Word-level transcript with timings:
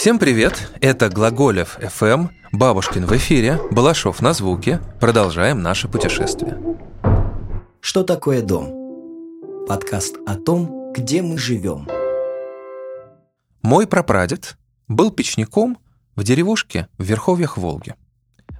Всем 0.00 0.18
привет! 0.18 0.72
Это 0.80 1.10
Глаголев 1.10 1.78
FM, 1.78 2.30
Бабушкин 2.52 3.04
в 3.04 3.14
эфире, 3.18 3.60
Балашов 3.70 4.22
на 4.22 4.32
звуке. 4.32 4.80
Продолжаем 4.98 5.60
наше 5.60 5.88
путешествие. 5.88 6.58
Что 7.82 8.02
такое 8.02 8.40
дом? 8.40 9.66
Подкаст 9.68 10.16
о 10.26 10.36
том, 10.36 10.90
где 10.94 11.20
мы 11.20 11.36
живем. 11.36 11.86
Мой 13.60 13.86
прапрадед 13.86 14.56
был 14.88 15.10
печником 15.10 15.76
в 16.16 16.24
деревушке 16.24 16.88
в 16.96 17.02
верховьях 17.02 17.58
Волги. 17.58 17.94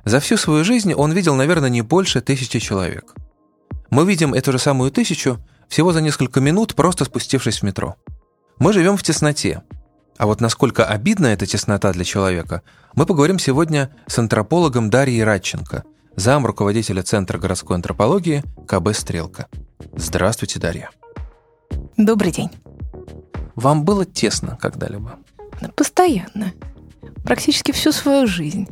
За 0.05 0.21
всю 0.21 0.37
свою 0.37 0.63
жизнь 0.63 0.93
он 0.93 1.13
видел, 1.13 1.37
наверное, 1.37 1.71
не 1.71 1.81
больше 1.81 2.21
тысячи 2.21 2.59
человек. 2.59 3.15
Мы 3.89 4.05
видим 4.05 4.35
эту 4.35 4.53
же 4.53 4.59
самую 4.59 4.91
тысячу 4.91 5.39
всего 5.71 5.95
за 5.95 6.03
несколько 6.03 6.43
минут, 6.43 6.75
просто 6.75 7.07
спустившись 7.07 7.61
в 7.61 7.63
метро. 7.63 7.97
Мы 8.59 8.75
живем 8.75 8.99
в 8.99 9.03
тесноте. 9.03 9.63
А 10.21 10.27
вот 10.27 10.43
насколько 10.43 10.85
обидна 10.85 11.29
эта 11.29 11.47
теснота 11.47 11.95
для 11.95 12.05
человека, 12.05 12.61
мы 12.95 13.07
поговорим 13.07 13.39
сегодня 13.39 13.91
с 14.07 14.19
антропологом 14.19 14.91
Дарьей 14.91 15.25
Радченко, 15.25 15.85
зам 16.15 16.45
руководителя 16.45 17.03
Центра 17.03 17.39
городской 17.39 17.77
антропологии 17.77 18.45
КБ 18.69 18.95
«Стрелка». 18.95 19.49
Здравствуйте, 19.97 20.61
Дарья. 20.61 20.91
Добрый 21.97 22.33
день. 22.33 22.51
Вам 23.55 23.87
было 23.87 24.05
тесно 24.05 24.59
когда-либо? 24.61 25.19
Постоянно. 25.75 26.53
Практически 27.25 27.73
всю 27.73 27.91
свою 27.91 28.27
жизнь. 28.27 28.69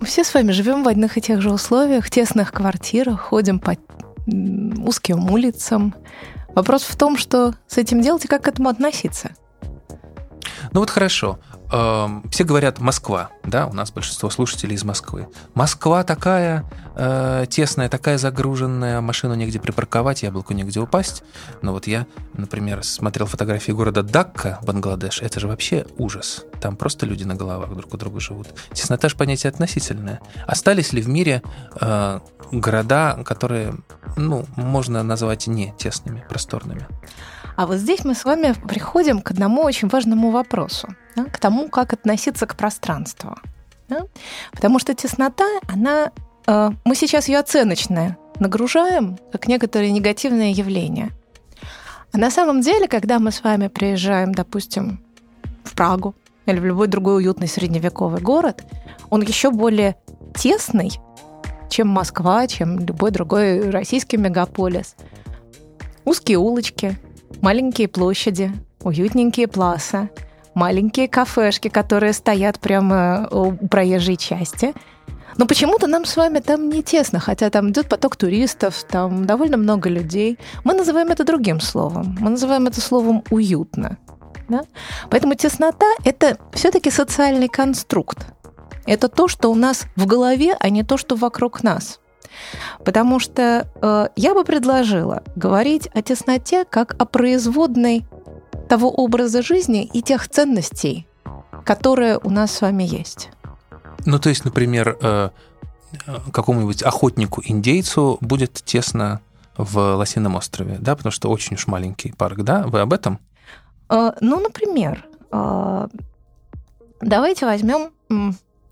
Мы 0.00 0.06
все 0.06 0.24
с 0.24 0.34
вами 0.34 0.50
живем 0.50 0.82
в 0.82 0.88
одних 0.88 1.16
и 1.16 1.20
тех 1.20 1.40
же 1.42 1.52
условиях, 1.52 2.10
тесных 2.10 2.50
квартирах, 2.50 3.20
ходим 3.20 3.60
по 3.60 3.76
узким 4.26 5.30
улицам. 5.30 5.94
Вопрос 6.56 6.82
в 6.82 6.96
том, 6.96 7.16
что 7.16 7.54
с 7.68 7.78
этим 7.78 8.00
делать 8.00 8.24
и 8.24 8.28
как 8.28 8.42
к 8.42 8.48
этому 8.48 8.68
относиться. 8.68 9.30
Ну 10.72 10.80
вот 10.80 10.90
хорошо. 10.90 11.38
Эм, 11.72 12.22
все 12.30 12.44
говорят 12.44 12.78
Москва, 12.78 13.30
да, 13.42 13.66
у 13.66 13.72
нас 13.72 13.90
большинство 13.90 14.30
слушателей 14.30 14.76
из 14.76 14.84
Москвы. 14.84 15.28
Москва 15.54 16.04
такая 16.04 16.64
э, 16.94 17.46
тесная, 17.48 17.88
такая 17.88 18.18
загруженная, 18.18 19.00
машину 19.00 19.34
негде 19.34 19.58
припарковать, 19.58 20.22
яблоку 20.22 20.54
негде 20.54 20.78
упасть. 20.78 21.24
Но 21.62 21.72
вот 21.72 21.86
я, 21.86 22.06
например, 22.34 22.84
смотрел 22.84 23.26
фотографии 23.26 23.72
города 23.72 24.02
Дакка, 24.02 24.60
Бангладеш, 24.62 25.20
это 25.22 25.40
же 25.40 25.48
вообще 25.48 25.86
ужас. 25.98 26.44
Там 26.60 26.76
просто 26.76 27.04
люди 27.04 27.24
на 27.24 27.34
головах 27.34 27.74
друг 27.74 27.92
у 27.92 27.96
друга 27.96 28.20
живут. 28.20 28.48
Теснота 28.72 29.08
же 29.08 29.16
понятие 29.16 29.50
относительное. 29.50 30.20
Остались 30.46 30.92
ли 30.92 31.02
в 31.02 31.08
мире 31.08 31.42
э, 31.80 32.20
города, 32.52 33.18
которые, 33.24 33.74
ну, 34.16 34.46
можно 34.56 35.02
назвать 35.02 35.48
не 35.48 35.74
тесными, 35.78 36.24
просторными? 36.28 36.86
А 37.56 37.66
вот 37.66 37.78
здесь 37.78 38.04
мы 38.04 38.14
с 38.14 38.24
вами 38.24 38.54
приходим 38.68 39.22
к 39.22 39.30
одному 39.30 39.62
очень 39.62 39.88
важному 39.88 40.30
вопросу, 40.30 40.88
да, 41.16 41.24
к 41.24 41.38
тому, 41.38 41.68
как 41.68 41.94
относиться 41.94 42.46
к 42.46 42.54
пространству. 42.54 43.36
Да? 43.88 44.02
Потому 44.52 44.78
что 44.78 44.94
теснота, 44.94 45.48
она, 45.66 46.12
э, 46.46 46.70
мы 46.84 46.94
сейчас 46.94 47.28
ее 47.28 47.38
оценочно 47.38 48.18
нагружаем, 48.38 49.18
как 49.32 49.48
некоторые 49.48 49.90
негативные 49.90 50.52
явления. 50.52 51.10
А 52.12 52.18
на 52.18 52.30
самом 52.30 52.60
деле, 52.60 52.88
когда 52.88 53.18
мы 53.18 53.30
с 53.30 53.42
вами 53.42 53.68
приезжаем, 53.68 54.32
допустим, 54.32 55.00
в 55.64 55.72
Прагу 55.72 56.14
или 56.44 56.58
в 56.58 56.64
любой 56.64 56.88
другой 56.88 57.16
уютный 57.16 57.48
средневековый 57.48 58.20
город, 58.20 58.64
он 59.08 59.22
еще 59.22 59.50
более 59.50 59.96
тесный, 60.34 60.92
чем 61.70 61.88
Москва, 61.88 62.46
чем 62.46 62.80
любой 62.80 63.12
другой 63.12 63.70
российский 63.70 64.18
мегаполис. 64.18 64.94
Узкие 66.04 66.38
улочки, 66.38 66.96
маленькие 67.46 67.86
площади, 67.86 68.50
уютненькие 68.82 69.46
пласа, 69.46 70.08
маленькие 70.54 71.06
кафешки, 71.06 71.68
которые 71.68 72.12
стоят 72.12 72.58
прямо 72.58 73.28
у 73.30 73.52
проезжей 73.52 74.16
части. 74.16 74.74
Но 75.36 75.46
почему-то 75.46 75.86
нам 75.86 76.06
с 76.06 76.16
вами 76.16 76.40
там 76.40 76.68
не 76.68 76.82
тесно, 76.82 77.20
хотя 77.20 77.48
там 77.50 77.70
идет 77.70 77.88
поток 77.88 78.16
туристов, 78.16 78.82
там 78.90 79.26
довольно 79.26 79.58
много 79.58 79.88
людей. 79.88 80.40
Мы 80.64 80.74
называем 80.74 81.12
это 81.12 81.22
другим 81.22 81.60
словом. 81.60 82.16
Мы 82.18 82.30
называем 82.30 82.66
это 82.66 82.80
словом 82.80 83.22
«уютно». 83.30 83.96
Да? 84.48 84.62
Поэтому 85.08 85.36
теснота– 85.36 85.86
это 86.04 86.38
все-таки 86.52 86.90
социальный 86.90 87.48
конструкт. 87.48 88.26
Это 88.86 89.06
то, 89.08 89.28
что 89.28 89.52
у 89.52 89.54
нас 89.54 89.84
в 89.94 90.04
голове, 90.06 90.56
а 90.58 90.68
не 90.68 90.82
то, 90.82 90.96
что 90.96 91.14
вокруг 91.14 91.62
нас– 91.62 92.00
Потому 92.84 93.18
что 93.18 93.68
э, 93.82 94.08
я 94.16 94.34
бы 94.34 94.44
предложила 94.44 95.22
говорить 95.34 95.88
о 95.94 96.02
тесноте 96.02 96.64
как 96.64 96.94
о 97.00 97.04
производной 97.04 98.06
того 98.68 98.90
образа 98.90 99.42
жизни 99.42 99.84
и 99.84 100.02
тех 100.02 100.28
ценностей, 100.28 101.06
которые 101.64 102.18
у 102.18 102.30
нас 102.30 102.52
с 102.52 102.60
вами 102.60 102.84
есть. 102.84 103.30
Ну, 104.04 104.18
то 104.18 104.28
есть, 104.28 104.44
например, 104.44 104.96
э, 105.00 105.30
какому-нибудь 106.32 106.82
охотнику-индейцу 106.82 108.18
будет 108.20 108.52
тесно 108.52 109.20
в 109.56 109.96
Лосином 109.96 110.36
острове, 110.36 110.76
да, 110.80 110.96
потому 110.96 111.12
что 111.12 111.30
очень 111.30 111.56
уж 111.56 111.66
маленький 111.66 112.12
парк, 112.12 112.42
да? 112.42 112.66
Вы 112.66 112.80
об 112.80 112.92
этом? 112.92 113.18
Э, 113.88 114.12
ну, 114.20 114.40
например, 114.40 115.06
э, 115.32 115.88
давайте 117.00 117.46
возьмем 117.46 117.90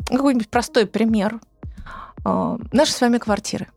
какой-нибудь 0.08 0.48
простой 0.48 0.86
пример– 0.86 1.40
наши 2.24 2.92
с 2.92 3.00
вами 3.00 3.18
квартиры. 3.18 3.68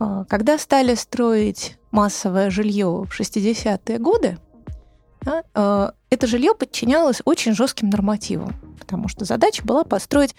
А, 0.00 0.24
когда 0.24 0.58
стали 0.58 0.94
строить 0.94 1.76
массовое 1.90 2.50
жилье 2.50 3.04
в 3.04 3.10
60-е 3.10 3.98
годы, 3.98 4.38
а, 5.54 5.92
это 6.08 6.26
жилье 6.26 6.54
подчинялось 6.54 7.20
очень 7.24 7.54
жестким 7.54 7.90
нормативам, 7.90 8.54
потому 8.78 9.08
что 9.08 9.24
задача 9.24 9.62
была 9.62 9.84
построить 9.84 10.34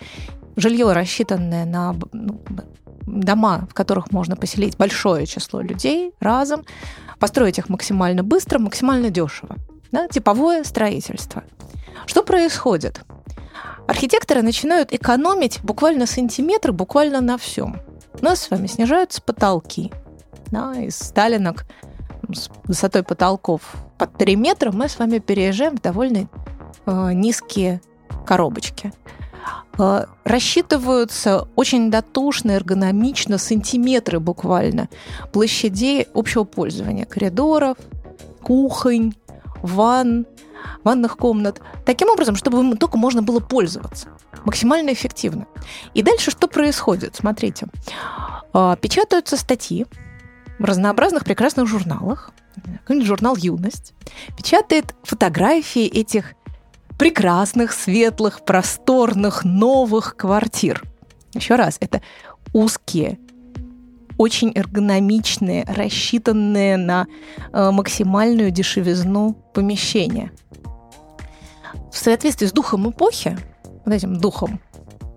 жилье, 0.56 0.92
рассчитанное 0.92 1.66
на 1.66 1.96
ну, 2.12 2.42
дома, 3.06 3.68
в 3.70 3.74
которых 3.74 4.12
можно 4.12 4.36
поселить 4.36 4.78
большое 4.78 5.26
число 5.28 5.62
людей 5.62 6.14
разом, 6.20 6.66
построить 7.20 7.60
их 7.60 7.70
максимально 7.70 8.24
быстро, 8.24 8.58
максимально 8.60 9.12
дешево. 9.12 9.56
Да, 9.92 10.08
типовое 10.08 10.64
строительство. 10.64 11.44
Что 12.08 12.24
происходит? 12.24 13.02
Архитекторы 13.88 14.42
начинают 14.42 14.94
экономить 14.94 15.60
буквально 15.64 16.06
сантиметры, 16.06 16.72
буквально 16.72 17.22
на 17.22 17.38
всем. 17.38 17.82
У 18.20 18.24
нас 18.24 18.42
с 18.42 18.50
вами 18.50 18.68
снижаются 18.68 19.22
потолки. 19.22 19.92
Да, 20.52 20.74
из 20.76 20.98
сталинок 20.98 21.66
с 22.34 22.50
высотой 22.66 23.04
потолков 23.04 23.62
под 23.98 24.18
3 24.18 24.36
метра 24.36 24.72
мы 24.72 24.90
с 24.90 25.00
вами 25.00 25.20
переезжаем 25.20 25.78
в 25.78 25.82
довольно 25.82 26.28
э, 26.86 27.14
низкие 27.14 27.82
коробочки. 28.26 28.94
Э, 29.78 30.06
рассчитываются 30.24 31.48
очень 31.56 31.92
дотушно, 31.92 32.52
эргономично, 32.52 33.38
сантиметры 33.38 34.20
буквально 34.20 34.90
площадей 35.32 36.08
общего 36.14 36.44
пользования, 36.44 37.06
коридоров, 37.06 37.78
кухонь, 38.44 39.14
ванн, 39.62 40.26
ванных 40.84 41.18
комнат, 41.18 41.62
таким 41.86 42.10
образом, 42.10 42.36
чтобы 42.36 42.60
им 42.60 42.78
только 42.78 42.98
можно 42.98 43.22
было 43.22 43.40
пользоваться 43.40 44.10
максимально 44.46 44.94
эффективно. 44.94 45.48
И 45.94 46.02
дальше 46.02 46.32
что 46.32 46.48
происходит? 46.48 47.16
Смотрите, 47.16 47.68
а, 48.54 48.76
печатаются 48.76 49.38
статьи 49.38 49.86
в 50.60 50.64
разнообразных 50.64 51.24
прекрасных 51.24 51.68
журналах, 51.68 52.32
какой-нибудь 52.82 53.08
журнал 53.08 53.36
«Юность», 53.36 53.94
печатает 54.38 54.94
фотографии 55.04 55.86
этих 55.86 56.34
прекрасных, 57.00 57.72
светлых, 57.72 58.46
просторных, 58.46 59.44
новых 59.44 60.16
квартир. 60.16 60.84
Еще 61.34 61.56
раз, 61.56 61.78
это 61.80 62.02
узкие, 62.54 63.18
очень 64.22 64.52
эргономичные, 64.54 65.66
рассчитанные 65.68 66.78
на 66.78 67.08
э, 67.52 67.72
максимальную 67.72 68.52
дешевизну 68.52 69.34
помещения. 69.52 70.32
В 71.92 71.98
соответствии 71.98 72.46
с 72.46 72.52
духом 72.52 72.92
эпохи, 72.92 73.36
вот 73.84 73.94
этим 73.96 74.18
духом 74.18 74.62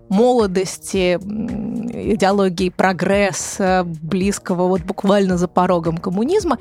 молодости, 0.09 1.15
идеологии 1.15 2.69
прогресса, 2.69 3.83
близкого 3.85 4.67
вот 4.67 4.81
буквально 4.81 5.37
за 5.37 5.47
порогом 5.47 5.99
коммунизма, 5.99 6.57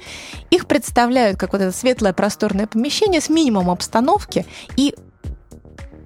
их 0.51 0.67
представляют 0.67 1.39
как 1.39 1.53
вот 1.53 1.63
это 1.63 1.73
светлое 1.73 2.13
просторное 2.13 2.67
помещение 2.67 3.23
с 3.23 3.31
минимумом 3.31 3.71
обстановки 3.71 4.45
и 4.77 4.95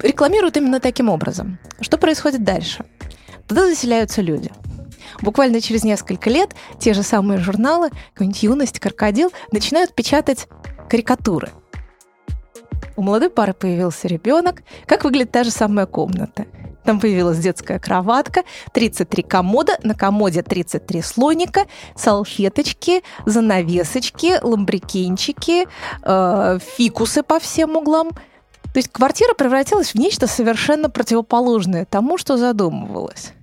рекламируют 0.01 0.55
именно 0.55 0.79
таким 0.79 1.09
образом. 1.09 1.59
Что 1.81 1.97
происходит 1.97 2.45
дальше? 2.45 2.85
Туда 3.45 3.67
заселяются 3.67 4.21
люди– 4.21 4.51
буквально 5.21 5.61
через 5.61 5.83
несколько 5.83 6.29
лет 6.29 6.55
те 6.79 6.93
же 6.93 7.03
самые 7.03 7.39
журналы, 7.39 7.89
какая-нибудь 8.13 8.43
«Юность», 8.43 8.79
«Крокодил» 8.79 9.31
начинают 9.51 9.93
печатать 9.93 10.47
карикатуры. 10.89 11.49
У 12.95 13.01
молодой 13.01 13.29
пары 13.29 13.53
появился 13.53 14.07
ребенок. 14.07 14.61
Как 14.85 15.05
выглядит 15.05 15.31
та 15.31 15.43
же 15.43 15.51
самая 15.51 15.85
комната? 15.85 16.45
Там 16.83 16.99
появилась 16.99 17.37
детская 17.37 17.79
кроватка, 17.79 18.43
33 18.73 19.23
комода, 19.23 19.77
на 19.83 19.93
комоде 19.93 20.41
33 20.41 21.01
слоника, 21.01 21.65
салфеточки, 21.95 23.03
занавесочки, 23.25 24.39
ламбрикенчики, 24.41 25.67
э, 26.03 26.59
фикусы 26.77 27.21
по 27.23 27.39
всем 27.39 27.77
углам. 27.77 28.09
То 28.09 28.77
есть 28.77 28.91
квартира 28.91 29.33
превратилась 29.33 29.93
в 29.93 29.95
нечто 29.95 30.27
совершенно 30.27 30.89
противоположное 30.89 31.85
тому, 31.85 32.17
что 32.17 32.37
задумывалось. 32.37 33.33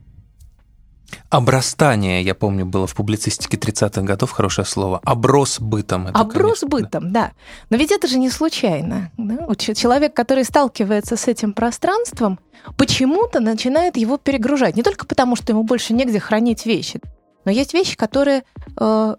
Обрастание, 1.30 2.22
я 2.22 2.34
помню, 2.34 2.66
было 2.66 2.86
в 2.86 2.94
публицистике 2.94 3.56
30-х 3.56 4.02
годов 4.02 4.30
хорошее 4.30 4.66
слово. 4.66 5.00
Оброс 5.04 5.60
бытом. 5.60 6.08
Это, 6.08 6.18
Оброс 6.18 6.60
конечно, 6.60 6.68
бытом, 6.68 7.12
да. 7.12 7.26
да. 7.26 7.32
Но 7.70 7.76
ведь 7.76 7.90
это 7.90 8.06
же 8.06 8.18
не 8.18 8.30
случайно. 8.30 9.10
Да? 9.16 9.54
Человек, 9.56 10.14
который 10.14 10.44
сталкивается 10.44 11.16
с 11.16 11.28
этим 11.28 11.52
пространством, 11.52 12.38
почему-то 12.76 13.40
начинает 13.40 13.96
его 13.96 14.18
перегружать. 14.18 14.76
Не 14.76 14.82
только 14.82 15.06
потому, 15.06 15.36
что 15.36 15.52
ему 15.52 15.62
больше 15.62 15.94
негде 15.94 16.20
хранить 16.20 16.66
вещи, 16.66 17.00
но 17.44 17.50
есть 17.50 17.74
вещи, 17.74 17.96
которые 17.96 18.44
э, 18.78 19.16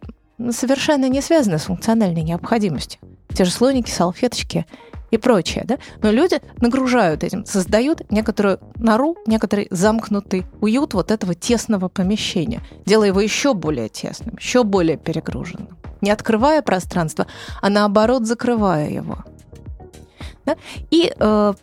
совершенно 0.52 1.08
не 1.10 1.22
связаны 1.22 1.58
с 1.58 1.64
функциональной 1.64 2.24
необходимостью. 2.24 3.00
Те 3.34 3.46
же 3.46 3.52
слоники, 3.52 3.90
салфеточки 3.90 4.66
и 5.12 5.18
прочее. 5.18 5.64
Да? 5.68 5.78
Но 6.02 6.12
люди 6.12 6.42
нагружают 6.62 7.24
этим, 7.24 7.46
создают 7.46 8.10
некоторую 8.12 8.60
нору, 8.76 9.16
некоторый 9.26 9.68
замкнутый 9.72 10.46
уют 10.62 10.94
вот 10.94 11.12
этого 11.12 11.34
тесного 11.34 11.90
помещения, 11.90 12.62
делая 12.86 13.10
его 13.10 13.22
еще 13.22 13.54
более 13.54 13.90
тесным, 13.90 14.36
еще 14.38 14.64
более 14.64 14.98
перегруженным. 14.98 15.78
Не 16.02 16.12
открывая 16.12 16.62
пространство, 16.62 17.28
а 17.62 17.70
наоборот 17.70 18.26
закрывая 18.26 18.90
его. 18.90 19.24
Да? 20.46 20.56
И 20.92 21.14
э, 21.18 21.54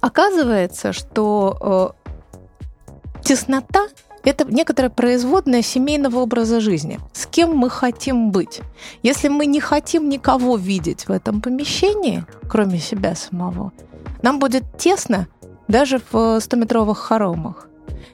оказывается, 0.00 0.92
что 0.92 1.94
э, 2.00 3.22
теснота 3.22 3.86
это 4.30 4.44
некоторая 4.44 4.90
производная 4.90 5.62
семейного 5.62 6.18
образа 6.18 6.60
жизни. 6.60 6.98
С 7.12 7.26
кем 7.26 7.56
мы 7.56 7.70
хотим 7.70 8.30
быть? 8.30 8.60
Если 9.02 9.28
мы 9.28 9.46
не 9.46 9.60
хотим 9.60 10.08
никого 10.08 10.56
видеть 10.56 11.06
в 11.06 11.12
этом 11.12 11.40
помещении, 11.40 12.24
кроме 12.48 12.78
себя 12.78 13.14
самого, 13.14 13.72
нам 14.22 14.38
будет 14.38 14.64
тесно 14.78 15.28
даже 15.68 15.98
в 15.98 16.14
100-метровых 16.14 16.96
хоромах. 16.96 17.68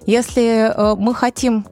Если 0.07 0.69
э, 0.69 0.97
мы 0.97 1.15
хотим 1.15 1.67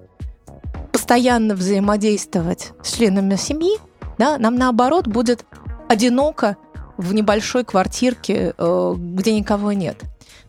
постоянно 0.93 1.55
взаимодействовать 1.55 2.73
с 2.83 2.93
членами 2.93 3.37
семьи, 3.37 3.79
да, 4.19 4.39
нам 4.39 4.57
наоборот 4.57 5.07
будет 5.07 5.45
одиноко 5.89 6.57
в 6.97 7.13
небольшой 7.15 7.65
квартирке, 7.65 8.55
э, 8.57 8.95
где 8.97 9.35
никого 9.35 9.73
нет. 9.73 10.03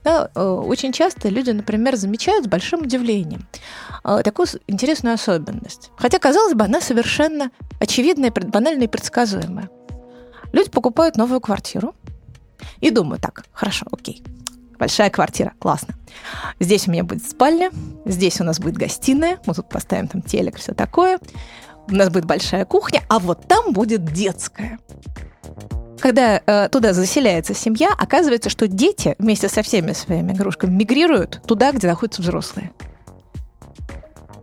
Да, 0.03 0.31
э, 0.33 0.43
очень 0.43 0.91
часто 0.91 1.29
люди, 1.29 1.51
например, 1.51 1.95
замечают 1.95 2.45
с 2.45 2.47
большим 2.47 2.81
удивлением 2.81 3.47
э, 4.03 4.21
такую 4.23 4.47
интересную 4.67 5.13
особенность. 5.13 5.91
Хотя, 5.95 6.17
казалось 6.17 6.55
бы, 6.55 6.65
она 6.65 6.81
совершенно 6.81 7.51
очевидная, 7.79 8.31
банальная 8.31 8.85
и 8.85 8.89
предсказуемая. 8.89 9.69
Люди 10.53 10.69
покупают 10.71 11.17
новую 11.17 11.39
квартиру 11.39 11.93
и 12.79 12.89
думают, 12.89 13.21
так, 13.21 13.45
хорошо, 13.53 13.85
окей, 13.91 14.23
большая 14.79 15.11
квартира, 15.11 15.53
классно. 15.59 15.93
Здесь 16.59 16.87
у 16.87 16.91
меня 16.91 17.03
будет 17.03 17.23
спальня, 17.23 17.71
здесь 18.05 18.41
у 18.41 18.43
нас 18.43 18.59
будет 18.59 18.77
гостиная, 18.77 19.39
мы 19.45 19.53
тут 19.53 19.69
поставим 19.69 20.07
там 20.07 20.21
телек, 20.21 20.57
все 20.57 20.73
такое. 20.73 21.19
У 21.87 21.95
нас 21.95 22.09
будет 22.09 22.25
большая 22.25 22.65
кухня, 22.65 23.01
а 23.07 23.19
вот 23.19 23.47
там 23.47 23.73
будет 23.73 24.05
детская 24.05 24.79
когда 26.01 26.41
э, 26.45 26.69
туда 26.69 26.93
заселяется 26.93 27.53
семья, 27.53 27.91
оказывается, 27.97 28.49
что 28.49 28.67
дети 28.67 29.15
вместе 29.19 29.47
со 29.47 29.61
всеми 29.61 29.93
своими 29.93 30.33
игрушками 30.33 30.71
мигрируют 30.71 31.41
туда, 31.47 31.71
где 31.71 31.87
находятся 31.87 32.21
взрослые. 32.21 32.71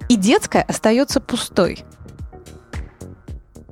И 0.08 0.16
детская 0.16 0.62
остается 0.62 1.20
пустой. 1.20 1.84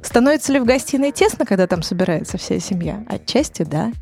Становится 0.03 0.53
ли 0.53 0.61
в 0.61 0.65
гостиной 0.65 1.13
тесно, 1.13 1.47
когда 1.47 1.67
там 1.67 1.83
собирается 1.83 2.37
вся 2.37 2.61
семья? 2.61 3.05
Отчасти 3.09 3.63
да. 3.63 3.93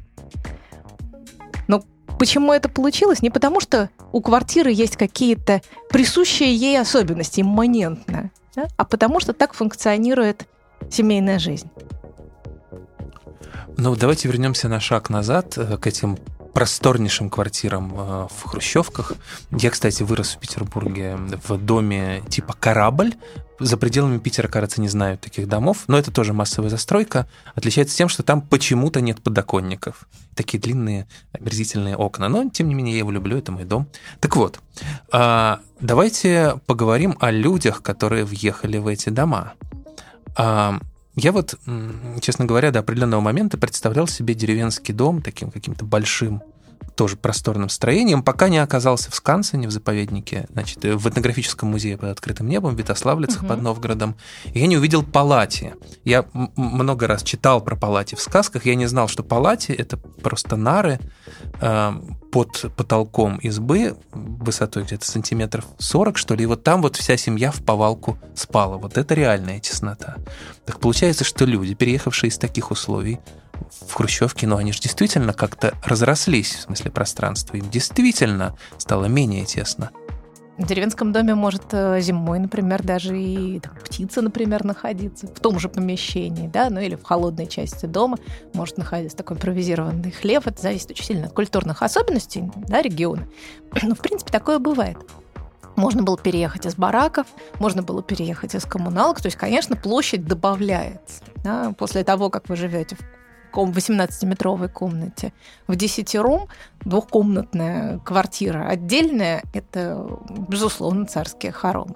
Но 1.68 1.82
почему 2.18 2.52
это 2.52 2.68
получилось? 2.68 3.22
Не 3.22 3.30
потому, 3.30 3.60
что 3.60 3.88
у 4.12 4.20
квартиры 4.20 4.70
есть 4.72 4.96
какие-то 4.96 5.62
присущие 5.90 6.54
ей 6.54 6.78
особенности, 6.78 7.40
имманентно, 7.40 8.30
да? 8.54 8.66
а 8.76 8.84
потому 8.84 9.20
что 9.20 9.32
так 9.32 9.54
функционирует 9.54 10.46
семейная 10.90 11.38
жизнь. 11.38 11.70
Ну, 13.76 13.96
давайте 13.96 14.28
вернемся 14.28 14.68
на 14.68 14.78
шаг 14.78 15.10
назад 15.10 15.58
э, 15.58 15.76
к 15.76 15.86
этим 15.86 16.16
просторнейшим 16.52 17.28
квартирам 17.28 17.92
э, 17.96 18.28
в 18.30 18.44
Хрущевках. 18.44 19.14
Я, 19.50 19.70
кстати, 19.70 20.04
вырос 20.04 20.34
в 20.34 20.38
Петербурге 20.38 21.18
в 21.46 21.58
доме 21.58 22.22
типа 22.28 22.54
«Корабль». 22.58 23.14
За 23.58 23.76
пределами 23.76 24.18
Питера, 24.18 24.46
кажется, 24.46 24.80
не 24.80 24.88
знают 24.88 25.20
таких 25.20 25.48
домов, 25.48 25.84
но 25.88 25.98
это 25.98 26.12
тоже 26.12 26.32
массовая 26.32 26.70
застройка. 26.70 27.26
Отличается 27.56 27.96
тем, 27.96 28.08
что 28.08 28.22
там 28.22 28.42
почему-то 28.42 29.00
нет 29.00 29.20
подоконников. 29.22 30.08
Такие 30.36 30.60
длинные, 30.60 31.08
омерзительные 31.32 31.96
окна. 31.96 32.28
Но, 32.28 32.48
тем 32.50 32.68
не 32.68 32.74
менее, 32.74 32.94
я 32.94 32.98
его 32.98 33.10
люблю, 33.10 33.38
это 33.38 33.50
мой 33.50 33.64
дом. 33.64 33.88
Так 34.20 34.36
вот, 34.36 34.60
а, 35.12 35.60
давайте 35.80 36.60
поговорим 36.66 37.16
о 37.20 37.30
людях, 37.30 37.82
которые 37.82 38.24
въехали 38.24 38.78
в 38.78 38.86
эти 38.86 39.08
дома. 39.08 39.54
Я 41.16 41.32
вот, 41.32 41.54
честно 42.20 42.44
говоря, 42.44 42.70
до 42.70 42.80
определенного 42.80 43.20
момента 43.20 43.56
представлял 43.56 44.06
себе 44.06 44.34
деревенский 44.34 44.92
дом 44.92 45.22
таким 45.22 45.50
каким-то 45.50 45.84
большим, 45.84 46.42
тоже 46.94 47.16
просторным 47.16 47.68
строением, 47.68 48.22
пока 48.22 48.48
не 48.48 48.58
оказался 48.58 49.10
в 49.10 49.14
Скансене, 49.14 49.68
в 49.68 49.70
заповеднике, 49.70 50.46
значит, 50.50 50.82
в 50.84 51.08
этнографическом 51.08 51.70
музее 51.70 51.96
под 51.96 52.10
открытым 52.10 52.48
небом, 52.48 52.74
в 52.74 52.78
Витославлицах 52.78 53.42
угу. 53.42 53.48
под 53.48 53.62
Новгородом. 53.62 54.16
И 54.52 54.60
я 54.60 54.66
не 54.66 54.76
увидел 54.76 55.02
палати. 55.02 55.74
Я 56.04 56.24
много 56.56 57.06
раз 57.06 57.22
читал 57.22 57.60
про 57.60 57.76
палати 57.76 58.14
в 58.14 58.20
сказках, 58.20 58.66
я 58.66 58.74
не 58.74 58.86
знал, 58.86 59.08
что 59.08 59.22
палати— 59.22 59.72
это 59.78 59.96
просто 59.96 60.56
нары, 60.56 61.00
э, 61.60 61.92
под 62.34 62.74
потолком 62.76 63.36
избы 63.38 63.96
высотой 64.12 64.82
где-то 64.82 65.06
сантиметров 65.06 65.66
40, 65.78 66.18
что 66.18 66.34
ли, 66.34 66.42
и 66.42 66.46
вот 66.46 66.64
там 66.64 66.82
вот 66.82 66.96
вся 66.96 67.16
семья 67.16 67.52
в 67.52 67.62
повалку 67.62 68.18
спала. 68.34 68.76
Вот 68.76 68.98
это 68.98 69.14
реальная 69.14 69.60
теснота. 69.60 70.16
Так 70.66 70.80
получается, 70.80 71.22
что 71.22 71.44
люди, 71.44 71.74
переехавшие 71.74 72.30
из 72.30 72.38
таких 72.38 72.72
условий 72.72 73.20
в 73.86 73.94
Хрущевке, 73.94 74.46
ну, 74.46 74.56
они 74.56 74.72
же 74.72 74.80
действительно 74.80 75.32
как-то 75.32 75.74
разрослись 75.84 76.54
в 76.54 76.60
смысле 76.62 76.90
пространства, 76.90 77.56
им 77.56 77.68
действительно 77.70 78.56
стало 78.78 79.06
менее 79.06 79.44
тесно. 79.44 79.90
В 80.56 80.66
деревенском 80.66 81.12
доме 81.12 81.34
может 81.34 81.64
э, 81.72 82.00
зимой, 82.00 82.38
например, 82.38 82.80
даже 82.84 83.18
и 83.20 83.58
там, 83.58 83.74
птица, 83.84 84.22
например, 84.22 84.64
находиться 84.64 85.26
в 85.26 85.40
том 85.40 85.58
же 85.58 85.68
помещении, 85.68 86.46
да, 86.46 86.70
ну 86.70 86.78
или 86.80 86.94
в 86.94 87.02
холодной 87.02 87.48
части 87.48 87.86
дома 87.86 88.18
может 88.52 88.78
находиться 88.78 89.16
такой 89.16 89.36
импровизированный 89.36 90.12
хлеб. 90.12 90.46
Это 90.46 90.62
зависит 90.62 90.92
очень 90.92 91.04
сильно 91.04 91.26
от 91.26 91.32
культурных 91.32 91.82
особенностей 91.82 92.44
да, 92.68 92.82
региона. 92.82 93.26
Но, 93.82 93.96
в 93.96 93.98
принципе, 93.98 94.30
такое 94.30 94.60
бывает. 94.60 94.96
Можно 95.74 96.04
было 96.04 96.16
переехать 96.16 96.66
из 96.66 96.76
бараков, 96.76 97.26
можно 97.58 97.82
было 97.82 98.00
переехать 98.00 98.54
из 98.54 98.64
коммуналок. 98.64 99.20
То 99.20 99.26
есть, 99.26 99.36
конечно, 99.36 99.74
площадь 99.74 100.24
добавляется. 100.24 101.24
Да, 101.42 101.74
после 101.76 102.04
того, 102.04 102.30
как 102.30 102.48
вы 102.48 102.54
живете 102.54 102.94
в 102.94 103.00
18-метровой 103.62 104.68
комнате. 104.68 105.32
В 105.66 105.76
десятером 105.76 106.48
двухкомнатная 106.84 107.98
квартира 108.00 108.66
отдельная– 108.68 109.42
это, 109.54 110.18
безусловно, 110.48 111.06
царские 111.06 111.52
хоромы. 111.52 111.94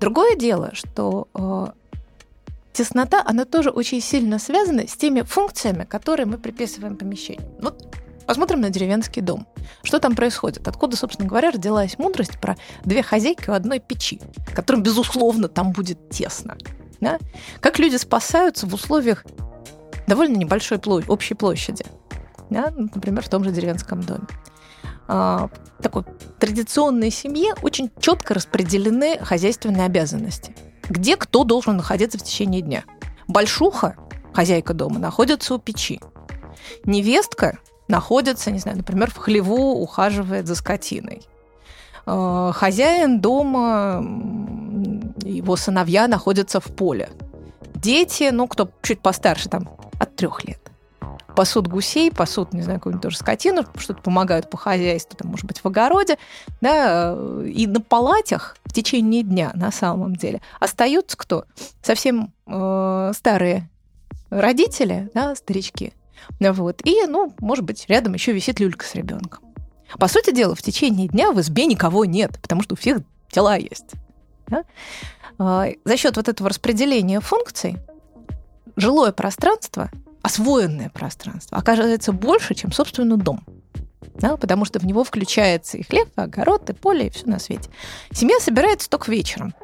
Другое 0.00 0.36
дело, 0.36 0.70
что 0.74 1.28
э, 1.34 1.66
теснота, 2.72 3.22
она 3.24 3.44
тоже 3.44 3.70
очень 3.70 4.00
сильно 4.00 4.38
связана 4.38 4.86
с 4.86 4.96
теми 4.96 5.22
функциями, 5.22 5.84
которые 5.84 6.26
мы 6.26 6.38
приписываем 6.38 6.96
помещению. 6.96 7.48
Вот 7.60 7.92
Посмотрим 8.26 8.60
на 8.60 8.70
деревенский 8.70 9.20
дом. 9.20 9.46
Что 9.82 9.98
там 9.98 10.14
происходит? 10.14 10.66
Откуда, 10.68 10.96
собственно 10.96 11.28
говоря, 11.28 11.50
родилась 11.50 11.98
мудрость 11.98 12.40
про 12.40 12.56
две 12.84 13.02
хозяйки 13.02 13.50
у 13.50 13.52
одной 13.52 13.80
печи, 13.80 14.20
которым, 14.54 14.82
безусловно, 14.82 15.48
там 15.48 15.72
будет 15.72 16.08
тесно. 16.10 16.56
Да? 17.00 17.18
Как 17.60 17.78
люди 17.78 17.96
спасаются 17.96 18.66
в 18.66 18.74
условиях 18.74 19.24
довольно 20.06 20.36
небольшой 20.36 20.78
площадь, 20.78 21.08
общей 21.08 21.34
площади. 21.34 21.84
Да? 22.50 22.72
Например, 22.76 23.22
в 23.22 23.28
том 23.28 23.44
же 23.44 23.50
деревенском 23.50 24.02
доме. 24.02 24.26
А, 25.08 25.48
такой 25.80 26.04
традиционной 26.38 27.10
семье 27.10 27.54
очень 27.62 27.90
четко 28.00 28.34
распределены 28.34 29.18
хозяйственные 29.18 29.86
обязанности. 29.86 30.54
Где 30.88 31.16
кто 31.16 31.44
должен 31.44 31.76
находиться 31.76 32.18
в 32.18 32.22
течение 32.22 32.60
дня. 32.60 32.84
Большуха, 33.28 33.96
хозяйка 34.32 34.74
дома, 34.74 34.98
находится 34.98 35.54
у 35.54 35.58
печи. 35.58 36.00
Невестка 36.84 37.58
находится, 37.88 38.50
не 38.50 38.58
знаю, 38.58 38.78
например, 38.78 39.10
в 39.10 39.16
хлеву, 39.16 39.80
ухаживает 39.80 40.46
за 40.46 40.54
скотиной. 40.54 41.22
А, 42.06 42.52
хозяин 42.52 43.20
дома, 43.20 44.04
его 45.24 45.56
сыновья 45.56 46.08
находятся 46.08 46.60
в 46.60 46.66
поле. 46.66 47.10
Дети, 47.82 48.30
ну, 48.30 48.46
кто 48.46 48.70
чуть 48.80 49.00
постарше, 49.00 49.48
там, 49.48 49.68
от 49.98 50.14
трех 50.14 50.44
лет. 50.44 50.60
Пасут 51.34 51.66
гусей, 51.66 52.12
пасут, 52.12 52.52
не 52.52 52.62
знаю, 52.62 52.78
какую-нибудь 52.78 53.02
тоже 53.02 53.16
скотину, 53.16 53.64
что-то 53.76 54.02
помогают 54.02 54.48
по 54.50 54.56
хозяйству, 54.56 55.16
там, 55.16 55.30
может 55.30 55.46
быть, 55.46 55.58
в 55.58 55.66
огороде, 55.66 56.16
да, 56.60 57.16
и 57.44 57.66
на 57.66 57.80
палатях 57.80 58.56
в 58.64 58.72
течение 58.72 59.22
дня, 59.24 59.50
на 59.54 59.72
самом 59.72 60.14
деле, 60.14 60.40
остаются 60.60 61.16
кто? 61.16 61.44
Совсем 61.82 62.32
э, 62.46 63.12
старые 63.16 63.68
родители, 64.30 65.10
да, 65.12 65.34
старички, 65.34 65.92
Вот. 66.38 66.82
И, 66.84 67.04
ну, 67.06 67.34
может 67.40 67.64
быть, 67.64 67.86
рядом 67.88 68.14
еще 68.14 68.32
висит 68.32 68.60
люлька 68.60 68.86
с 68.86 68.94
ребенком. 68.94 69.42
По 69.98 70.06
сути 70.06 70.32
дела, 70.32 70.54
в 70.54 70.62
течение 70.62 71.08
дня 71.08 71.32
в 71.32 71.40
избе 71.40 71.66
никого 71.66 72.04
нет, 72.04 72.38
потому 72.40 72.62
что 72.62 72.74
у 72.74 72.78
всех 72.78 73.00
дела 73.32 73.56
есть. 73.56 73.92
Да? 74.52 74.64
А, 75.38 75.66
за 75.84 75.96
счет 75.96 76.16
вот 76.16 76.28
этого 76.28 76.50
распределения 76.50 77.20
функций 77.20 77.78
жилое 78.76 79.12
пространство, 79.12 79.90
освоенное 80.22 80.90
пространство, 80.90 81.58
оказывается 81.58 82.12
больше, 82.12 82.54
чем, 82.54 82.70
собственно, 82.70 83.16
дом. 83.16 83.40
Да, 84.14 84.36
потому 84.36 84.66
что 84.66 84.78
в 84.78 84.84
него 84.84 85.04
включается 85.04 85.78
и 85.78 85.82
хлеб, 85.82 86.08
и 86.16 86.20
огород, 86.20 86.68
и 86.68 86.74
поле, 86.74 87.06
и 87.06 87.10
все 87.10 87.26
на 87.26 87.38
свете. 87.38 87.70
Семья 88.12 88.38
собирается 88.40 88.90
только 88.90 89.10
вечером 89.10 89.54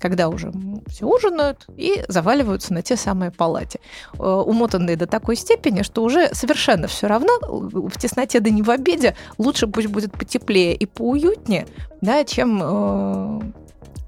когда 0.00 0.28
уже 0.28 0.52
все 0.88 1.06
ужинают 1.06 1.66
и 1.76 2.02
заваливаются 2.08 2.72
на 2.72 2.82
те 2.82 2.96
самые 2.96 3.30
палати, 3.30 3.80
э, 4.14 4.22
умотанные 4.22 4.96
до 4.96 5.06
такой 5.06 5.36
степени, 5.36 5.82
что 5.82 6.02
уже 6.02 6.34
совершенно 6.34 6.88
все 6.88 7.06
равно 7.06 7.38
в 7.40 7.96
тесноте 7.98 8.40
да 8.40 8.50
не 8.50 8.62
в 8.62 8.70
обеде 8.70 9.14
лучше 9.38 9.66
пусть 9.66 9.88
будет 9.88 10.12
потеплее 10.12 10.74
и 10.74 10.86
поуютнее, 10.86 11.66
да, 12.00 12.24
чем 12.24 12.60
э, 12.62 13.40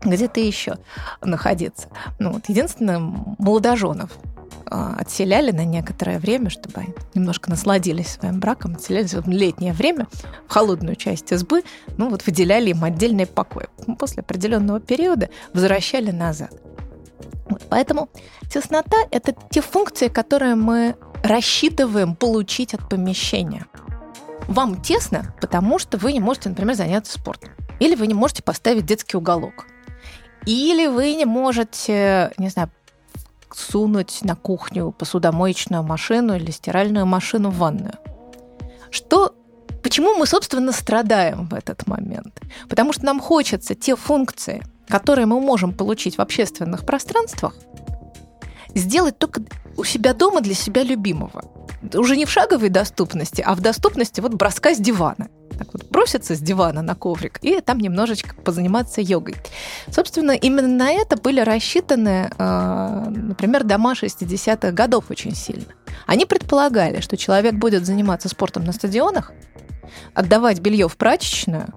где-то 0.04 0.40
еще 0.40 0.78
находиться. 1.22 1.88
Ну, 2.18 2.32
вот, 2.32 2.48
единственное, 2.48 2.98
молодоженов 2.98 4.10
а, 4.66 4.96
отселяли 4.98 5.50
на 5.50 5.64
некоторое 5.64 6.18
время, 6.18 6.48
чтобы 6.48 6.80
они 6.80 6.94
немножко 7.14 7.50
насладились 7.50 8.08
своим 8.08 8.40
браком, 8.40 8.74
отселялись 8.74 9.12
в 9.12 9.28
летнее 9.28 9.72
время 9.72 10.06
в 10.46 10.52
холодную 10.52 10.96
часть 10.96 11.32
избы, 11.32 11.62
ну 11.96 12.08
вот 12.08 12.24
выделяли 12.26 12.70
им 12.70 12.82
отдельный 12.82 13.26
покой. 13.26 13.66
После 13.98 14.22
определенного 14.22 14.80
периода 14.80 15.28
возвращали 15.52 16.10
назад. 16.10 16.52
Вот, 17.48 17.62
поэтому 17.68 18.08
теснота– 18.50 18.96
это 19.10 19.34
те 19.50 19.60
функции, 19.60 20.08
которые 20.08 20.54
мы 20.54 20.96
рассчитываем 21.22 22.14
получить 22.14 22.72
от 22.72 22.88
помещения. 22.88 23.66
Вам 24.48 24.80
тесно, 24.80 25.34
потому 25.40 25.78
что 25.78 25.98
вы 25.98 26.12
не 26.12 26.20
можете, 26.20 26.48
например, 26.48 26.74
заняться 26.74 27.12
спортом. 27.12 27.50
Или 27.78 27.94
вы 27.94 28.06
не 28.06 28.14
можете 28.14 28.42
поставить 28.42 28.86
детский 28.86 29.16
уголок. 29.16 29.66
Или 30.46 30.86
вы 30.86 31.14
не 31.14 31.24
можете, 31.24 32.32
не 32.38 32.48
знаю, 32.48 32.70
сунуть 33.54 34.20
на 34.22 34.34
кухню 34.34 34.92
посудомоечную 34.92 35.82
машину 35.82 36.34
или 36.36 36.50
стиральную 36.50 37.06
машину 37.06 37.50
в 37.50 37.58
ванную. 37.58 37.94
Что 38.90 39.34
Почему 39.82 40.14
мы, 40.14 40.26
собственно, 40.26 40.70
страдаем 40.70 41.48
в 41.48 41.54
этот 41.54 41.88
момент? 41.88 42.40
Потому 42.68 42.92
что 42.92 43.04
нам 43.04 43.20
хочется 43.20 43.74
те 43.74 43.96
функции, 43.96 44.62
которые 44.86 45.26
мы 45.26 45.40
можем 45.40 45.72
получить 45.72 46.18
в 46.18 46.20
общественных 46.20 46.86
пространствах, 46.86 47.56
сделать 48.74 49.18
только 49.18 49.42
у 49.76 49.84
себя 49.84 50.14
дома 50.14 50.40
для 50.40 50.54
себя 50.54 50.82
любимого. 50.82 51.44
Уже 51.94 52.16
не 52.16 52.24
в 52.24 52.30
шаговой 52.30 52.68
доступности, 52.68 53.42
а 53.44 53.54
в 53.54 53.60
доступности 53.60 54.20
вот 54.20 54.34
броска 54.34 54.74
с 54.74 54.78
дивана– 54.78 55.28
так 55.58 55.72
вот 55.72 55.88
броситься 55.90 56.34
с 56.34 56.40
дивана 56.40 56.82
на 56.82 56.94
коврик 56.94 57.38
и 57.42 57.60
там 57.60 57.78
немножечко 57.78 58.34
позаниматься 58.34 59.00
йогой. 59.00 59.36
Собственно, 59.90 60.32
именно 60.32 60.68
на 60.68 60.90
это 60.90 61.16
были 61.16 61.40
рассчитаны, 61.40 62.30
а, 62.38 63.06
например, 63.08 63.64
дома 63.64 63.92
60-х 63.92 64.72
годов 64.72 65.04
очень 65.10 65.34
сильно. 65.34 65.66
Они 66.06 66.26
предполагали, 66.26 67.00
что 67.00 67.16
человек 67.16 67.54
будет 67.54 67.86
заниматься 67.86 68.28
спортом 68.28 68.64
на 68.64 68.72
стадионах, 68.72 69.32
отдавать 70.14 70.60
белье 70.60 70.88
в 70.88 70.96
прачечную, 70.96 71.68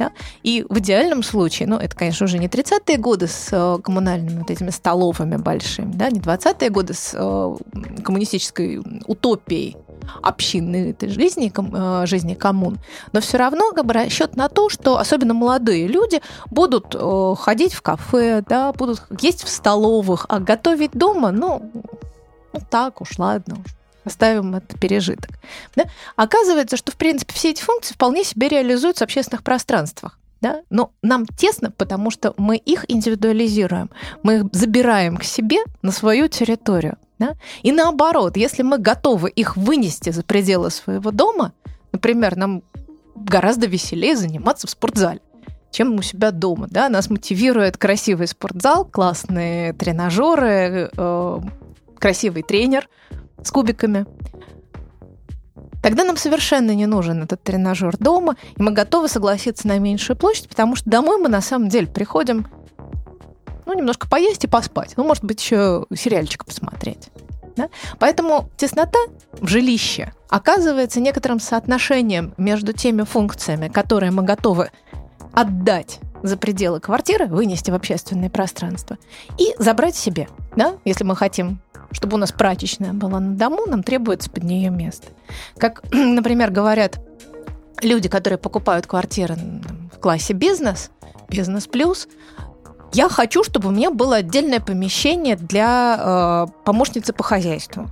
да? 0.00 0.12
И 0.42 0.64
в 0.68 0.78
идеальном 0.78 1.22
случае, 1.22 1.68
ну, 1.68 1.76
это, 1.76 1.94
конечно, 1.94 2.24
уже 2.24 2.38
не 2.38 2.48
30-е 2.48 2.96
годы 2.96 3.26
с 3.26 3.48
э, 3.52 3.78
коммунальными 3.82 4.38
вот 4.38 4.50
этими 4.50 4.70
столовыми 4.70 5.36
большими, 5.36 5.92
да, 5.92 6.08
не 6.08 6.20
20-е 6.20 6.70
годы 6.70 6.94
с 6.94 7.12
э, 7.14 7.56
коммунистической 8.02 8.80
утопией 9.06 9.76
общинной 10.22 10.92
этой 10.92 11.10
жизни, 11.10 11.52
э, 11.54 12.06
жизни 12.06 12.32
коммун, 12.32 12.78
но 13.12 13.20
все 13.20 13.36
равно 13.36 13.72
как 13.72 13.84
бы 13.84 13.92
расчет 13.92 14.36
на 14.36 14.48
то, 14.48 14.70
что 14.70 14.96
особенно 14.96 15.34
молодые 15.34 15.86
люди 15.86 16.22
будут 16.50 16.96
ходить 17.38 17.74
в 17.74 17.82
кафе, 17.82 18.42
да, 18.48 18.72
будут 18.72 19.02
есть 19.20 19.44
в 19.44 19.50
столовых, 19.50 20.24
а 20.30 20.40
готовить 20.40 20.92
дома, 20.92 21.30
ну, 21.30 21.70
ну 22.54 22.60
так 22.70 23.02
уж, 23.02 23.18
ладно 23.18 23.56
уж 23.56 23.79
оставим 24.04 24.54
это 24.54 24.78
пережиток. 24.78 25.30
Да? 25.76 25.84
Оказывается, 26.16 26.76
что, 26.76 26.92
в 26.92 26.96
принципе, 26.96 27.34
все 27.34 27.50
эти 27.50 27.62
функции 27.62 27.94
вполне 27.94 28.24
себе 28.24 28.48
реализуются 28.48 29.04
в 29.04 29.08
общественных 29.08 29.42
пространствах. 29.42 30.18
Да? 30.40 30.62
Но 30.70 30.92
нам 31.02 31.26
тесно, 31.26 31.70
потому 31.70 32.10
что 32.10 32.34
мы 32.36 32.56
их 32.56 32.84
индивидуализируем, 32.88 33.90
мы 34.22 34.38
их 34.38 34.44
забираем 34.52 35.16
к 35.16 35.24
себе 35.24 35.58
на 35.82 35.92
свою 35.92 36.28
территорию. 36.28 36.96
Да? 37.18 37.34
И 37.62 37.72
наоборот, 37.72 38.36
если 38.36 38.62
мы 38.62 38.78
готовы 38.78 39.28
их 39.30 39.56
вынести 39.56 40.10
за 40.10 40.22
пределы 40.22 40.70
своего 40.70 41.10
дома, 41.10 41.52
например, 41.92 42.36
нам 42.36 42.62
гораздо 43.14 43.66
веселее 43.66 44.16
заниматься 44.16 44.66
в 44.66 44.70
спортзале 44.70 45.20
чем 45.70 45.94
у 45.94 46.02
себя 46.02 46.32
дома. 46.32 46.66
Да? 46.68 46.88
Нас 46.88 47.10
мотивирует 47.10 47.76
красивый 47.76 48.26
спортзал, 48.26 48.84
классные 48.84 49.72
тренажеры, 49.72 50.90
э, 50.96 51.40
красивый 51.98 52.42
тренер, 52.42 52.88
с 53.44 53.50
кубиками. 53.50 54.06
Тогда 55.82 56.04
нам 56.04 56.16
совершенно 56.16 56.74
не 56.74 56.86
нужен 56.86 57.22
этот 57.22 57.42
тренажер 57.42 57.96
дома, 57.96 58.36
и 58.56 58.62
мы 58.62 58.72
готовы 58.72 59.08
согласиться 59.08 59.66
на 59.66 59.78
меньшую 59.78 60.16
площадь, 60.16 60.48
потому 60.48 60.76
что 60.76 60.90
домой 60.90 61.18
мы 61.18 61.28
на 61.28 61.40
самом 61.40 61.68
деле 61.68 61.86
приходим, 61.86 62.46
ну, 63.64 63.72
немножко 63.72 64.08
поесть 64.08 64.44
и 64.44 64.48
поспать. 64.48 64.94
Ну, 64.96 65.04
может 65.04 65.24
быть, 65.24 65.40
еще 65.40 65.86
сериальчик 65.94 66.44
посмотреть. 66.44 67.08
Да? 67.56 67.68
Поэтому 67.98 68.50
теснота 68.56 68.98
в 69.32 69.46
жилище 69.46 70.12
оказывается 70.28 71.00
некоторым 71.00 71.40
соотношением 71.40 72.34
между 72.36 72.72
теми 72.72 73.02
функциями, 73.02 73.68
которые 73.68 74.10
мы 74.10 74.22
готовы 74.22 74.70
отдать 75.32 76.00
за 76.22 76.36
пределы 76.36 76.80
квартиры, 76.80 77.26
вынести 77.26 77.70
в 77.70 77.74
общественное 77.74 78.30
пространство 78.30 78.98
и 79.38 79.54
забрать 79.58 79.96
себе, 79.96 80.28
да, 80.56 80.76
если 80.84 81.04
мы 81.04 81.16
хотим 81.16 81.60
чтобы 81.92 82.14
у 82.14 82.18
нас 82.18 82.32
прачечная 82.32 82.92
была 82.92 83.20
на 83.20 83.34
дому, 83.34 83.66
нам 83.66 83.82
требуется 83.82 84.30
под 84.30 84.44
нее 84.44 84.70
место. 84.70 85.08
Как, 85.58 85.82
например, 85.92 86.50
говорят 86.50 87.00
люди, 87.82 88.08
которые 88.08 88.38
покупают 88.38 88.86
квартиры 88.86 89.36
в 89.92 89.98
классе 89.98 90.32
бизнес, 90.32 90.90
бизнес 91.28 91.66
плюс, 91.66 92.08
я 92.92 93.08
хочу, 93.08 93.44
чтобы 93.44 93.68
у 93.68 93.72
меня 93.72 93.90
было 93.90 94.16
отдельное 94.16 94.60
помещение 94.60 95.36
для 95.36 96.46
э, 96.48 96.64
помощницы 96.64 97.12
по 97.12 97.22
хозяйству. 97.22 97.88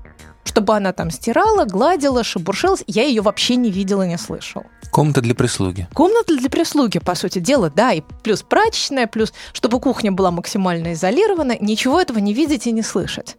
Чтобы 0.48 0.74
она 0.74 0.94
там 0.94 1.10
стирала, 1.10 1.66
гладила, 1.66 2.24
шебуршилась. 2.24 2.82
Я 2.86 3.02
ее 3.02 3.20
вообще 3.20 3.56
не 3.56 3.70
видела, 3.70 4.04
не 4.04 4.16
слышала. 4.16 4.64
Комната 4.90 5.20
для 5.20 5.34
прислуги. 5.34 5.86
Комната 5.92 6.34
для 6.34 6.48
прислуги, 6.48 6.98
по 6.98 7.14
сути 7.14 7.38
дела, 7.38 7.68
да, 7.68 7.92
и 7.92 8.00
плюс 8.22 8.42
прачечная, 8.42 9.06
плюс 9.06 9.34
чтобы 9.52 9.78
кухня 9.78 10.10
была 10.10 10.30
максимально 10.30 10.94
изолирована. 10.94 11.58
Ничего 11.60 12.00
этого 12.00 12.18
не 12.18 12.32
видеть 12.32 12.66
и 12.66 12.72
не 12.72 12.80
слышать. 12.80 13.36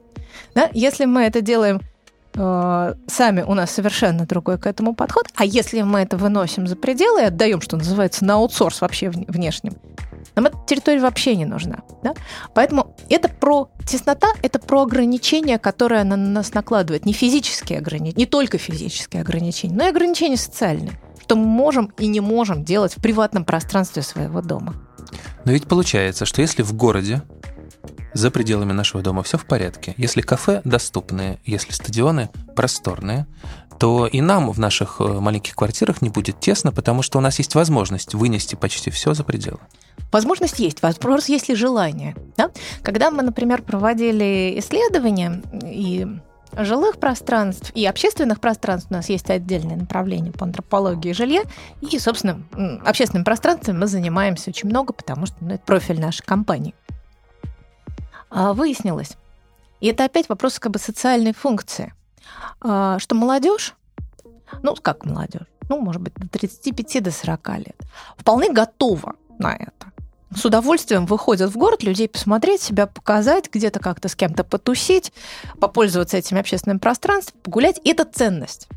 Да? 0.54 0.70
Если 0.72 1.06
мы 1.06 1.24
это 1.24 1.42
делаем 1.42 1.82
э, 2.36 2.94
сами, 3.08 3.42
у 3.42 3.56
нас 3.56 3.72
совершенно 3.72 4.28
другой 4.28 4.60
к 4.60 4.68
этому 4.68 4.94
подход. 4.94 5.26
А 5.34 5.46
если 5.46 5.82
мы 5.82 6.02
это 6.02 6.16
выносим 6.16 6.68
за 6.68 6.76
пределы 6.76 7.22
и 7.22 7.26
отдаем, 7.26 7.60
что 7.60 7.76
называется, 7.76 8.24
на 8.24 8.36
аутсорс 8.36 8.82
вообще 8.82 9.10
внешним, 9.10 9.74
нам 10.40 10.46
эта 10.46 10.58
территория 10.66 11.02
вообще 11.02 11.36
не 11.36 11.46
нужна. 11.46 11.80
Да? 12.04 12.14
Поэтому 12.54 12.96
это 13.10 13.28
про 13.28 13.70
теснота, 13.86 14.28
это 14.42 14.60
про 14.60 14.84
ограничения, 14.84 15.60
которые 15.60 16.02
она 16.02 16.16
на 16.16 16.30
нас 16.30 16.54
накладывает. 16.54 17.06
Не 17.06 17.14
физические 17.14 17.80
ограничения, 17.80 18.18
не 18.18 18.26
только 18.26 18.58
физические 18.58 19.22
ограничения, 19.22 19.76
но 19.76 19.86
и 19.86 19.90
ограничения 19.90 20.38
социальные, 20.38 21.00
что 21.22 21.36
мы 21.36 21.46
можем 21.46 21.92
и 21.98 22.08
не 22.08 22.22
можем 22.22 22.64
делать 22.64 22.96
в 22.98 23.02
приватном 23.02 23.44
пространстве 23.44 24.02
своего 24.02 24.42
дома. 24.42 24.76
Но 25.46 25.52
ведь 25.52 25.68
получается, 25.68 26.26
что 26.26 26.42
если 26.42 26.62
в 26.62 26.74
городе 26.74 27.22
за 28.14 28.32
пределами 28.32 28.72
нашего 28.72 29.04
дома 29.04 29.24
все 29.24 29.38
в 29.38 29.46
порядке. 29.46 29.94
Если 29.98 30.22
кафе 30.22 30.62
доступные, 30.64 31.40
если 31.46 31.72
стадионы 31.74 32.30
просторные, 32.56 33.28
то 33.80 34.08
и 34.08 34.22
нам 34.22 34.52
в 34.52 34.60
наших 34.60 34.98
э, 35.00 35.04
маленьких 35.04 35.56
квартирах 35.56 36.02
не 36.02 36.10
будет 36.10 36.40
тесно, 36.40 36.72
потому 36.72 37.02
что 37.02 37.18
у 37.18 37.22
нас 37.22 37.38
есть 37.40 37.56
возможность 37.56 38.14
вынести 38.14 38.56
почти 38.56 38.92
все 38.92 39.14
за 39.14 39.24
пределы. 39.24 39.60
Возможность 40.12 40.60
есть, 40.60 40.82
вопрос 40.82 41.30
есть 41.30 41.50
ли 41.50 41.56
желание. 41.56 42.16
Да? 42.36 42.52
Когда 42.84 43.10
мы, 43.10 43.24
например, 43.24 43.62
проводили 43.62 44.56
исследования 44.58 45.42
и 45.64 46.06
жилых 46.58 46.98
пространств 47.00 47.72
и 47.76 47.86
общественных 47.86 48.40
пространств 48.40 48.90
у 48.90 48.94
нас 48.94 49.08
есть 49.10 49.30
отдельное 49.30 49.76
направление 49.76 50.34
по 50.34 50.46
антропологии 50.46 51.14
жилья. 51.14 51.44
И, 51.82 52.00
собственно, 52.00 52.42
общественным 52.86 53.24
пространством 53.24 53.80
мы 53.80 53.88
занимаемся 53.88 54.50
очень 54.50 54.70
много, 54.70 54.94
потому 54.94 55.26
что 55.26 55.36
ну, 55.42 55.54
это 55.54 55.64
профиль 55.64 56.00
нашей 56.00 56.26
компании. 56.26 56.74
А, 58.30 58.54
выяснилось, 58.54 59.18
и 59.80 59.88
это 59.88 60.06
опять 60.06 60.30
вопрос 60.30 60.60
как 60.60 60.72
бы 60.72 60.80
социальной 60.80 61.34
функции, 61.34 61.94
что 62.62 63.16
молодежь, 63.16 63.76
ну 64.64 64.76
как 64.76 65.06
молодежь, 65.06 65.48
ну 65.70 65.80
может 65.80 66.02
быть 66.02 66.14
до 66.16 66.28
35 66.28 67.04
до 67.04 67.12
40 67.12 67.58
лет, 67.58 67.78
вполне 68.18 68.52
готова 68.52 69.16
на 69.38 69.56
это. 69.56 69.92
с 70.36 70.46
удовольствием 70.46 71.06
выходят 71.06 71.52
в 71.52 71.58
город 71.58 71.84
людей 71.84 72.08
посмотреть, 72.08 72.62
себя 72.62 72.88
показать, 72.88 73.50
где-то 73.52 73.80
как-то 73.80 74.08
с 74.08 74.16
кем-то 74.16 74.44
потусить, 74.44 75.12
попользоваться 75.60 76.18
этим 76.18 76.38
общественным 76.38 76.80
пространством, 76.80 77.40
погулять. 77.42 77.80
И 77.84 77.92
это 77.92 78.06
ценность. 78.06 78.68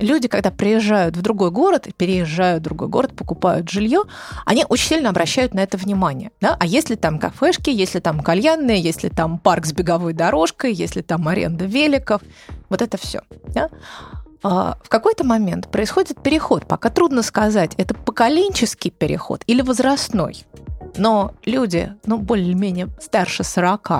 Люди, 0.00 0.28
когда 0.28 0.50
приезжают 0.50 1.16
в 1.16 1.22
другой 1.22 1.50
город, 1.50 1.88
переезжают 1.96 2.60
в 2.60 2.64
другой 2.64 2.88
город, 2.88 3.16
покупают 3.16 3.68
жилье, 3.68 4.02
они 4.44 4.64
очень 4.68 4.88
сильно 4.88 5.10
обращают 5.10 5.54
на 5.54 5.60
это 5.60 5.76
внимание. 5.76 6.30
Да? 6.40 6.56
А 6.58 6.66
если 6.66 6.94
там 6.94 7.18
кафешки, 7.18 7.70
если 7.70 8.00
там 8.00 8.20
кальянные, 8.20 8.80
если 8.80 9.08
там 9.08 9.38
парк 9.38 9.66
с 9.66 9.72
беговой 9.72 10.12
дорожкой, 10.12 10.72
если 10.72 11.02
там 11.02 11.26
аренда 11.26 11.64
великов, 11.64 12.22
вот 12.68 12.82
это 12.82 12.96
все. 12.96 13.22
Да? 13.48 13.68
А 14.42 14.78
в 14.82 14.88
какой-то 14.88 15.24
момент 15.24 15.68
происходит 15.68 16.22
переход, 16.22 16.66
пока 16.66 16.90
трудно 16.90 17.22
сказать, 17.22 17.74
это 17.76 17.94
поколенческий 17.94 18.90
переход 18.90 19.42
или 19.46 19.62
возрастной. 19.62 20.44
Но 20.96 21.34
люди, 21.44 21.92
ну, 22.06 22.18
более-менее 22.18 22.88
старше 23.00 23.42
40, 23.42 23.90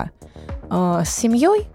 э, 0.71 1.03
с 1.05 1.11
семьей 1.11 1.69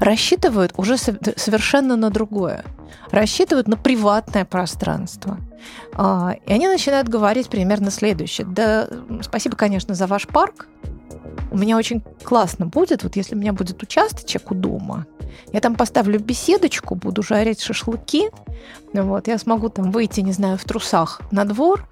рассчитывают 0.00 0.72
уже 0.76 0.96
совершенно 0.96 1.96
на 1.96 2.10
другое. 2.10 2.64
Рассчитывают 3.10 3.68
на 3.68 3.76
приватное 3.76 4.44
пространство. 4.44 5.38
Э, 5.96 6.32
и 6.46 6.52
они 6.52 6.68
начинают 6.68 7.08
говорить 7.08 7.48
примерно 7.48 7.90
следующее. 7.90 8.46
Да, 8.46 8.88
спасибо, 9.22 9.56
конечно, 9.56 9.94
за 9.94 10.06
ваш 10.06 10.26
парк. 10.26 10.68
У 11.50 11.56
меня 11.56 11.76
очень 11.76 12.02
классно 12.22 12.66
будет, 12.66 13.02
вот 13.02 13.16
если 13.16 13.34
у 13.34 13.38
меня 13.38 13.54
будет 13.54 13.82
участочек 13.82 14.50
у 14.50 14.54
дома, 14.54 15.06
я 15.52 15.60
там 15.60 15.76
поставлю 15.76 16.20
беседочку, 16.20 16.94
буду 16.94 17.22
жарить 17.22 17.62
шашлыки, 17.62 18.30
вот, 18.92 19.28
я 19.28 19.38
смогу 19.38 19.70
там 19.70 19.90
выйти, 19.90 20.20
не 20.20 20.32
знаю, 20.32 20.58
в 20.58 20.64
трусах 20.64 21.22
на 21.30 21.46
двор, 21.46 21.88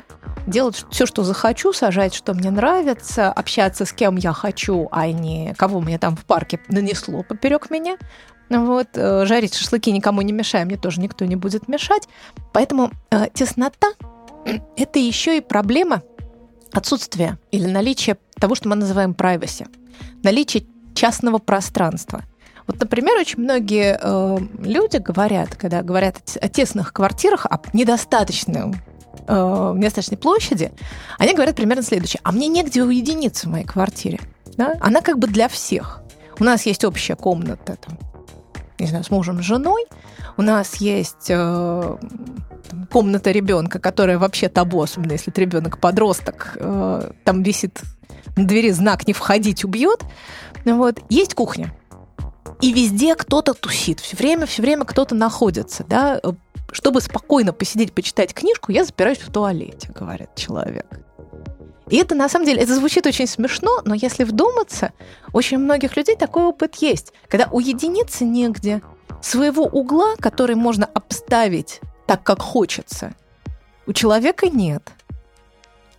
делать 0.47 0.85
все, 0.91 1.07
что 1.07 1.25
захочу, 1.25 1.73
сажать, 1.73 2.15
что 2.15 2.35
мне 2.35 2.51
нравится, 2.51 3.33
общаться 3.33 3.85
с 3.85 3.93
кем 3.93 4.17
я 4.17 4.33
хочу, 4.33 4.89
а 4.91 5.11
не 5.11 5.55
кого 5.55 5.81
мне 5.81 5.99
там 5.99 6.17
в 6.17 6.25
парке 6.25 6.61
нанесло 6.69 7.23
поперек 7.23 7.71
меня. 7.71 7.97
Вот, 8.49 8.89
э, 8.95 9.27
жарить 9.27 9.55
шашлыки 9.55 9.91
никому 9.91 10.23
не 10.23 10.33
мешаю, 10.33 10.67
мне 10.67 10.77
тоже 10.77 11.01
никто 11.01 11.25
не 11.25 11.37
будет 11.37 11.69
мешать. 11.69 12.09
Поэтому 12.53 12.91
э, 13.11 13.27
теснота– 13.35 13.89
это 14.77 14.99
еще 14.99 15.39
и 15.39 15.41
проблема 15.41 16.03
отсутствия 16.73 17.39
или 17.51 17.67
наличия 17.67 18.19
того, 18.39 18.55
что 18.55 18.69
мы 18.69 18.77
называем 18.77 19.13
privacy, 19.13 19.67
наличие 20.23 20.67
частного 20.95 21.39
пространства. 21.39 22.23
Вот, 22.67 22.81
например, 22.81 23.19
очень 23.19 23.41
многие 23.41 23.99
э, 24.01 24.39
люди 24.61 24.97
говорят, 24.97 25.55
когда 25.55 25.83
говорят 25.83 26.17
о 26.41 26.49
тесных 26.49 26.93
квартирах, 26.93 27.47
о 27.47 27.61
недостаточном 27.73 28.75
э, 29.29 29.73
недостаточной 29.77 30.19
площади, 30.19 30.73
они 31.19 31.35
говорят 31.35 31.55
примерно 31.57 31.83
следующее. 31.83 32.21
А 32.25 32.33
мне 32.33 32.49
негде 32.49 32.83
уединиться 32.83 33.47
в 33.47 33.51
моей 33.53 33.65
квартире. 33.65 34.21
Да? 34.57 34.75
Она 34.81 35.01
как 35.01 35.19
бы 35.19 35.29
для 35.29 35.49
всех. 35.49 36.03
У 36.41 36.45
нас 36.45 36.67
есть 36.67 36.85
общая 36.85 37.15
комната, 37.15 37.77
там, 37.77 37.99
не 38.79 38.87
знаю, 38.87 39.05
с 39.05 39.11
мужем, 39.11 39.43
с 39.43 39.45
женой. 39.45 39.85
У 40.37 40.43
нас 40.43 40.77
есть 40.77 41.27
э, 41.29 41.97
комната 42.91 43.31
ребенка, 43.31 43.79
которая 43.79 44.19
вообще 44.19 44.49
табу, 44.49 44.83
особенно 44.83 45.13
если 45.13 45.33
это 45.33 45.41
ребенок 45.41 45.79
подросток. 45.79 46.53
Э, 46.57 47.11
там 47.25 47.43
висит 47.43 47.81
на 48.37 48.47
двери 48.47 48.71
знак 48.71 49.07
«не 49.07 49.13
входить, 49.13 49.65
убьет». 49.65 50.03
Вот. 50.65 51.01
Есть 51.09 51.35
кухня. 51.35 51.75
И 52.61 52.73
везде 52.73 53.15
кто-то 53.15 53.55
тусит. 53.55 54.01
Все 54.01 54.17
время, 54.17 54.47
все 54.47 54.63
время 54.63 54.85
кто-то 54.85 55.15
находится. 55.15 55.85
Да? 55.85 56.21
Чтобы 56.73 57.01
спокойно 57.01 57.53
посидеть, 57.53 57.93
почитать 57.93 58.35
книжку, 58.35 58.73
я 58.73 58.85
запираюсь 58.85 59.19
в 59.19 59.31
туалете, 59.31 59.93
говорит 59.95 60.31
человек. 60.35 60.87
И 61.89 61.97
это, 61.97 62.15
на 62.15 62.29
самом 62.29 62.47
деле, 62.47 62.63
это 62.63 62.75
звучит 62.75 63.07
очень 63.07 63.27
смешно, 63.27 63.81
но 63.85 63.95
если 63.95 64.25
вдуматься, 64.25 64.93
очень 65.33 65.59
многих 65.59 65.97
людей 65.97 66.17
такой 66.17 66.45
опыт 66.45 66.77
есть. 66.77 67.13
Когда 67.29 67.49
уединиться 67.51 68.25
негде, 68.25 68.83
своего 69.23 69.65
угла, 69.65 70.17
который 70.19 70.57
можно 70.57 70.87
обставить 70.87 71.81
так, 72.07 72.23
как 72.23 72.41
хочется, 72.41 73.15
у 73.87 73.93
человека 73.93 74.49
нет. 74.49 74.91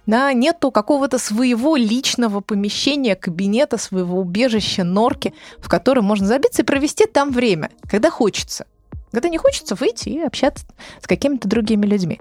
Да, 0.05 0.31
нету 0.31 0.71
какого-то 0.71 1.17
своего 1.17 1.75
личного 1.75 2.39
помещения, 2.39 3.15
кабинета, 3.15 3.77
своего 3.77 4.19
убежища, 4.19 4.85
норки, 4.85 5.33
в 5.57 5.67
который 5.67 6.01
можно 6.01 6.25
забиться 6.25 6.61
и 6.61 6.65
провести 6.65 7.05
там 7.05 7.31
время, 7.31 7.71
когда 7.89 8.09
хочется. 8.09 8.65
Когда 9.11 9.29
не 9.29 9.37
хочется 9.37 9.75
выйти 9.75 10.09
и 10.09 10.21
общаться 10.21 10.65
с 11.01 11.07
какими-то 11.07 11.47
другими 11.47 11.85
людьми. 11.85 12.19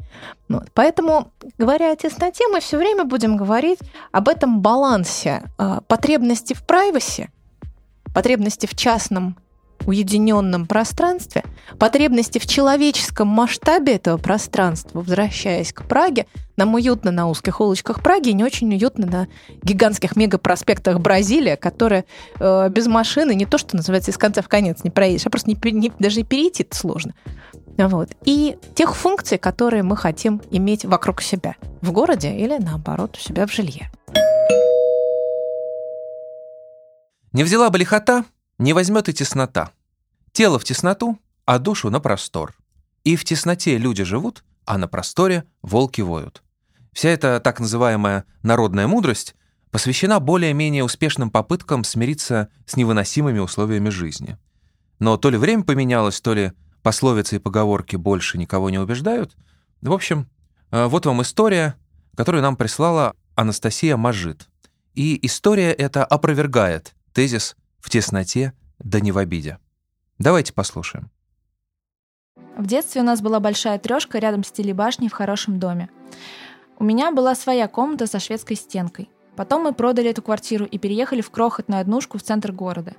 Вот. 0.49 0.69
Поэтому, 0.73 1.33
говоря 1.59 1.93
о 1.93 1.97
тесноте, 1.97 2.47
мы 2.49 2.61
все 2.61 2.79
время 2.79 3.05
будем 3.05 3.37
говорить 3.37 3.81
об 4.13 4.29
этом 4.29 4.61
балансе 4.61 5.43
э, 5.59 5.81
потребности 5.89 6.55
в 6.55 6.65
privacy, 6.65 7.29
потребности 8.15 8.67
в 8.67 8.75
частном 8.75 9.37
уединенном 9.87 10.67
пространстве, 10.67 11.45
потребности 11.79 12.39
в 12.39 12.47
человеческом 12.47 13.29
масштабе 13.29 13.95
этого 13.95 14.17
пространства, 14.17 15.01
возвращаясь 15.01 15.73
к 15.73 15.85
Праге, 15.85 16.27
нам 16.57 16.75
уютно 16.75 17.11
на 17.11 17.29
узких 17.29 17.61
улочках 17.61 18.03
Праги, 18.03 18.31
не 18.31 18.45
очень 18.45 18.73
уютно 18.75 19.07
на 19.07 19.29
гигантских 19.63 20.17
мегапроспектах 20.17 21.01
Бразилия, 21.01 21.57
которые 21.57 22.05
э, 22.41 22.69
без 22.71 22.87
машины 22.87 23.35
не 23.35 23.47
то, 23.47 23.59
что 23.59 23.77
называется, 23.77 24.11
из 24.11 24.19
конца 24.19 24.43
в 24.43 24.49
конец 24.49 24.83
не 24.83 24.91
проедешь, 24.91 25.27
а 25.27 25.31
просто 25.31 25.51
не, 25.51 25.59
не, 25.73 25.93
даже 25.99 26.23
перейти 26.23 26.63
это 26.63 26.77
сложно. 26.77 27.15
Вот. 27.77 28.09
И 28.25 28.57
тех 28.75 28.97
функций, 28.97 29.37
которые 29.37 29.83
мы 29.83 29.97
хотим 29.97 30.41
иметь 30.51 30.85
вокруг 30.85 31.21
себя, 31.21 31.57
в 31.83 31.93
городе 31.93 32.35
или, 32.35 32.57
наоборот, 32.59 33.17
у 33.17 33.21
себя 33.21 33.47
в 33.47 33.53
жилье. 33.53 33.91
Не 37.33 37.45
взяла 37.45 37.69
бы 37.69 37.79
лихота, 37.79 38.25
не 38.59 38.73
возьмет 38.73 39.09
и 39.09 39.13
теснота. 39.13 39.73
Тело 40.33 40.59
в 40.59 40.65
тесноту, 40.65 41.19
а 41.45 41.59
душу 41.59 41.91
на 41.91 42.01
простор. 42.01 42.55
И 43.05 43.17
в 43.17 43.25
тесноте 43.25 43.79
люди 43.79 44.05
живут, 44.05 44.45
а 44.65 44.79
на 44.79 44.89
просторе 44.89 45.45
волки 45.63 46.01
воют. 46.01 46.43
Вся 46.93 47.11
эта 47.11 47.41
так 47.41 47.61
называемая 47.61 48.25
народная 48.43 48.87
мудрость 48.87 49.35
посвящена 49.71 50.21
более-менее 50.21 50.85
успешным 50.85 51.31
попыткам 51.31 51.85
смириться 51.85 52.49
с 52.65 52.77
невыносимыми 52.77 53.39
условиями 53.39 53.91
жизни. 53.91 54.39
Но 54.99 55.19
то 55.19 55.31
ли 55.31 55.37
время 55.37 55.63
поменялось, 55.63 56.21
то 56.21 56.33
ли 56.33 56.53
пословицы 56.83 57.37
и 57.37 57.39
поговорки 57.39 57.97
больше 57.97 58.39
никого 58.39 58.71
не 58.71 58.79
убеждают. 58.79 59.37
В 59.83 59.93
общем, 59.93 60.29
э, 60.71 60.87
вот 60.87 61.05
вам 61.05 61.21
история, 61.21 61.77
которую 62.17 62.43
нам 62.43 62.57
прислала 62.57 63.15
Анастасия 63.35 63.97
Мажит. 63.97 64.49
И 64.95 65.19
история 65.27 65.73
эта 65.73 66.05
опровергает 66.05 66.95
тезис 67.13 67.57
«в 67.87 67.89
тесноте 67.89 68.53
да 68.81 68.99
не 68.99 69.13
в 69.13 69.19
обиде». 69.19 69.59
Давайте 70.19 70.53
послушаем. 70.53 71.09
В 72.59 72.67
детстве 72.67 73.01
у 73.01 73.05
нас 73.05 73.21
была 73.21 73.39
большая 73.39 73.79
трешка 73.79 74.19
рядом 74.19 74.43
с 74.43 74.51
телебашней 74.51 75.09
в 75.09 75.13
хорошем 75.13 75.61
доме. 75.61 75.89
У 76.81 76.85
меня 76.85 77.13
была 77.13 77.37
своя 77.37 77.69
комната 77.69 78.09
со 78.09 78.19
шведской 78.19 78.57
стенкой. 78.57 79.09
Потом 79.37 79.63
мы 79.63 79.73
продали 79.73 80.11
эту 80.11 80.21
квартиру 80.21 80.65
и 80.65 80.79
переехали 80.79 81.21
в 81.21 81.31
крохотную 81.31 81.81
однушку 81.81 82.19
в 82.19 82.25
центр 82.25 82.51
города. 82.51 82.95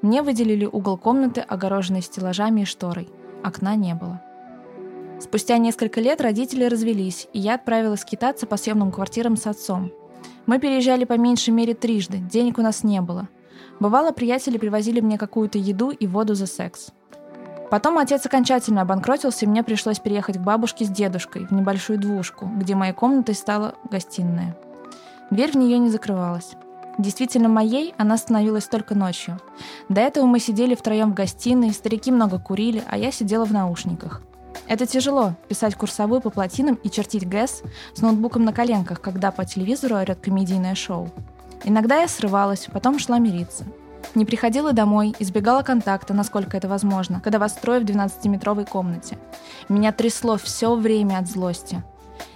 Мне 0.00 0.22
выделили 0.22 0.64
угол 0.64 0.96
комнаты, 0.96 1.42
огороженный 1.42 2.00
стеллажами 2.00 2.62
и 2.62 2.64
шторой. 2.64 3.10
Окна 3.44 3.74
не 3.76 3.94
было. 3.94 4.22
Спустя 5.20 5.58
несколько 5.58 6.00
лет 6.00 6.22
родители 6.22 6.64
развелись, 6.64 7.28
и 7.34 7.40
я 7.40 7.56
отправилась 7.56 8.00
скитаться 8.00 8.46
по 8.46 8.56
съемным 8.56 8.90
квартирам 8.90 9.36
с 9.36 9.46
отцом. 9.46 9.92
Мы 10.46 10.58
переезжали 10.58 11.04
по 11.04 11.18
меньшей 11.18 11.50
мере 11.50 11.74
трижды, 11.74 12.16
денег 12.16 12.56
у 12.56 12.62
нас 12.62 12.82
не 12.84 13.02
было– 13.02 13.28
Бывало, 13.78 14.12
приятели 14.12 14.58
привозили 14.58 15.00
мне 15.00 15.18
какую-то 15.18 15.58
еду 15.58 15.90
и 15.90 16.06
воду 16.06 16.34
за 16.34 16.46
секс. 16.46 16.88
Потом 17.70 17.98
отец 17.98 18.26
окончательно 18.26 18.82
обанкротился, 18.82 19.44
и 19.44 19.48
мне 19.48 19.62
пришлось 19.62 20.00
переехать 20.00 20.38
к 20.38 20.42
бабушке 20.42 20.84
с 20.84 20.88
дедушкой 20.88 21.46
в 21.46 21.52
небольшую 21.52 21.98
двушку, 21.98 22.46
где 22.46 22.74
моей 22.74 22.92
комнатой 22.92 23.34
стала 23.34 23.74
гостиная. 23.90 24.56
Дверь 25.30 25.52
в 25.52 25.56
нее 25.56 25.78
не 25.78 25.88
закрывалась. 25.88 26.56
Действительно 26.98 27.48
моей 27.48 27.94
она 27.96 28.16
становилась 28.16 28.66
только 28.66 28.96
ночью. 28.96 29.38
До 29.88 30.00
этого 30.00 30.26
мы 30.26 30.40
сидели 30.40 30.74
втроем 30.74 31.12
в 31.12 31.14
гостиной, 31.14 31.72
старики 31.72 32.10
много 32.10 32.38
курили, 32.40 32.82
а 32.88 32.98
я 32.98 33.12
сидела 33.12 33.46
в 33.46 33.52
наушниках. 33.52 34.22
Это 34.66 34.86
тяжело– 34.86 35.34
писать 35.48 35.76
курсовую 35.76 36.20
по 36.20 36.30
плотинам 36.30 36.74
и 36.74 36.90
чертить 36.90 37.28
ГЭС 37.28 37.62
с 37.94 38.00
ноутбуком 38.02 38.44
на 38.44 38.52
коленках, 38.52 39.00
когда 39.00 39.30
по 39.30 39.44
телевизору 39.44 39.96
орет 39.96 40.20
комедийное 40.20 40.74
шоу. 40.74 41.08
Иногда 41.64 42.00
я 42.00 42.08
срывалась, 42.08 42.68
потом 42.72 42.98
шла 42.98 43.18
мириться. 43.18 43.64
Не 44.14 44.24
приходила 44.24 44.72
домой, 44.72 45.14
избегала 45.18 45.62
контакта, 45.62 46.14
насколько 46.14 46.56
это 46.56 46.68
возможно, 46.68 47.20
когда 47.20 47.38
вас 47.38 47.52
трое 47.52 47.80
в 47.80 47.84
12-метровой 47.84 48.64
комнате. 48.64 49.18
Меня 49.68 49.92
трясло 49.92 50.36
все 50.36 50.74
время 50.74 51.18
от 51.18 51.28
злости. 51.28 51.82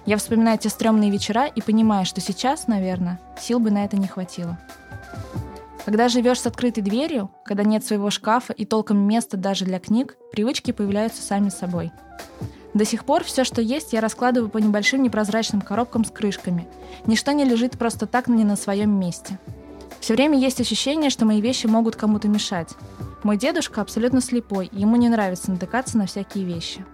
Я 0.07 0.19
вспоминаю 0.19 0.59
те 0.59 0.69
стрёмные 0.69 1.11
вечера 1.11 1.47
и 1.47 1.61
понимаю, 1.61 2.05
что 2.05 2.21
сейчас, 2.21 2.67
наверное, 2.67 3.19
сил 3.41 3.59
бы 3.59 3.71
на 3.71 3.85
это 3.85 3.97
не 3.97 4.07
хватило. 4.07 4.59
Когда 5.85 6.09
живешь 6.09 6.41
с 6.41 6.47
открытой 6.47 6.83
дверью, 6.83 7.31
когда 7.45 7.63
нет 7.63 7.85
своего 7.85 8.11
шкафа 8.11 8.53
и 8.53 8.65
толком 8.65 8.99
места 8.99 9.37
даже 9.37 9.65
для 9.65 9.79
книг, 9.79 10.17
привычки 10.33 10.71
появляются 10.71 11.23
сами 11.23 11.49
собой. 11.49 11.93
До 12.75 12.85
сих 12.85 13.05
пор 13.05 13.23
все, 13.23 13.45
что 13.45 13.63
есть, 13.63 13.93
я 13.93 14.01
раскладываю 14.01 14.51
по 14.51 14.59
небольшим 14.59 15.03
непрозрачным 15.03 15.61
коробкам 15.61 16.05
с 16.05 16.11
крышками. 16.11 16.67
Ничто 17.07 17.31
не 17.31 17.45
лежит 17.45 17.79
просто 17.79 18.07
так 18.07 18.27
не 18.27 18.43
на 18.43 18.57
своем 18.57 18.91
месте. 18.91 19.39
Все 20.01 20.15
время 20.15 20.39
есть 20.39 20.61
ощущение, 20.61 21.09
что 21.09 21.25
мои 21.25 21.41
вещи 21.41 21.67
могут 21.67 21.95
кому-то 21.95 22.29
мешать. 22.29 22.71
Мой 23.23 23.37
дедушка 23.37 23.81
абсолютно 23.81 24.21
слепой, 24.21 24.67
и 24.67 24.81
ему 24.81 24.97
не 24.97 25.09
нравится 25.09 25.53
натыкаться 25.53 25.97
на 25.97 26.07
всякие 26.07 26.45
вещи. 26.45 26.85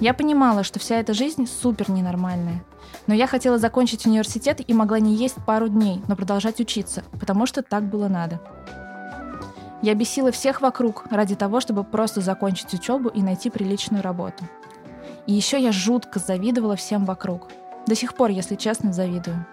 Я 0.00 0.14
понимала, 0.14 0.62
что 0.62 0.78
вся 0.78 1.00
эта 1.00 1.12
жизнь 1.12 1.46
супер 1.46 1.90
ненормальная. 1.90 2.64
Но 3.08 3.14
я 3.14 3.26
хотела 3.26 3.58
закончить 3.58 4.06
университет 4.06 4.62
и 4.66 4.72
могла 4.72 5.00
не 5.00 5.14
есть 5.14 5.36
пару 5.44 5.68
дней, 5.68 6.00
но 6.06 6.14
продолжать 6.14 6.60
учиться, 6.60 7.02
потому 7.18 7.44
что 7.44 7.62
так 7.62 7.84
было 7.84 8.06
надо. 8.06 8.40
Я 9.82 9.94
бесила 9.94 10.30
всех 10.30 10.60
вокруг 10.60 11.04
ради 11.10 11.34
того, 11.34 11.60
чтобы 11.60 11.82
просто 11.84 12.20
закончить 12.20 12.72
учебу 12.72 13.08
и 13.08 13.20
найти 13.20 13.50
приличную 13.50 14.02
работу. 14.02 14.44
И 15.28 15.32
еще 15.34 15.62
я 15.62 15.72
жутко 15.72 16.18
завидовала 16.18 16.74
всем 16.74 17.04
вокруг. 17.04 17.48
До 17.86 17.94
сих 17.94 18.14
пор, 18.14 18.30
если 18.30 18.56
честно, 18.56 18.94
завидую. 18.94 19.46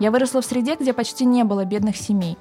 Я 0.00 0.10
выросла 0.10 0.42
в 0.42 0.44
среде, 0.44 0.74
где 0.74 0.92
почти 0.92 1.24
не 1.24 1.44
было 1.44 1.64
бедных 1.64 1.96
семей. 1.96 2.36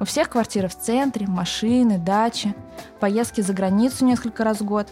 У 0.00 0.04
всех 0.04 0.28
квартиры 0.28 0.66
в 0.66 0.76
центре, 0.76 1.28
машины, 1.28 1.96
дачи, 1.96 2.56
поездки 2.98 3.40
за 3.40 3.52
границу 3.52 4.04
несколько 4.04 4.42
раз 4.42 4.60
в 4.60 4.64
год. 4.64 4.88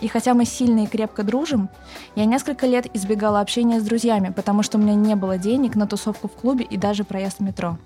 И 0.00 0.08
хотя 0.08 0.32
мы 0.32 0.46
сильно 0.46 0.84
и 0.84 0.86
крепко 0.86 1.22
дружим, 1.22 1.68
я 2.16 2.24
несколько 2.24 2.66
лет 2.66 2.86
избегала 2.96 3.40
общения 3.40 3.78
с 3.78 3.84
друзьями, 3.84 4.32
потому 4.34 4.62
что 4.62 4.78
у 4.78 4.80
меня 4.80 4.94
не 4.94 5.14
было 5.14 5.36
денег 5.36 5.76
на 5.76 5.86
тусовку 5.86 6.26
в 6.26 6.32
клубе 6.32 6.64
и 6.64 6.78
даже 6.78 7.04
проезд 7.04 7.38
в 7.38 7.42
метро. 7.42 7.76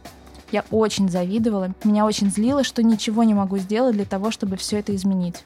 Я 0.53 0.64
очень 0.70 1.09
завидовала, 1.09 1.70
меня 1.83 2.07
очень 2.07 2.31
злило, 2.31 2.62
что 2.62 2.85
ничего 2.85 3.25
не 3.25 3.35
могу 3.35 3.59
сделать 3.59 3.96
для 3.96 4.05
того, 4.05 4.31
чтобы 4.31 4.57
все 4.57 4.79
это 4.79 4.94
изменить. 4.94 5.44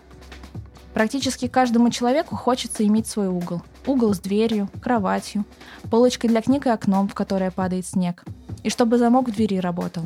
Практически 0.95 1.47
каждому 1.47 1.91
человеку 1.91 2.37
хочется 2.37 2.85
иметь 2.87 3.07
свой 3.07 3.29
угол. 3.29 3.63
Угол 3.87 4.13
с 4.13 4.19
дверью, 4.19 4.69
кроватью, 4.83 5.45
полочкой 5.91 6.31
для 6.31 6.43
книг 6.43 6.67
и 6.67 6.71
окном, 6.71 7.09
в 7.09 7.15
которое 7.15 7.51
падает 7.51 7.87
снег. 7.87 8.25
И 8.65 8.71
чтобы 8.71 8.99
замок 8.99 9.29
в 9.29 9.33
двери 9.33 9.59
работал. 9.59 10.05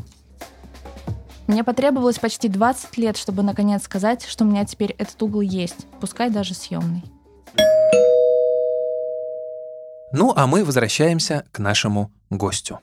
Мне 1.47 1.64
потребовалось 1.64 2.18
почти 2.18 2.49
20 2.49 2.97
лет, 2.99 3.16
чтобы 3.16 3.42
наконец 3.42 3.83
сказать, 3.83 4.25
что 4.25 4.44
у 4.44 4.47
меня 4.47 4.64
теперь 4.64 4.94
этот 4.99 5.20
угол 5.23 5.40
есть, 5.40 5.87
пускай 6.01 6.31
даже 6.31 6.55
съемный. 6.55 7.05
Ну, 10.12 10.33
а 10.37 10.47
мы 10.47 10.64
возвращаемся 10.64 11.44
к 11.51 11.59
нашему 11.59 12.11
гостю. 12.31 12.81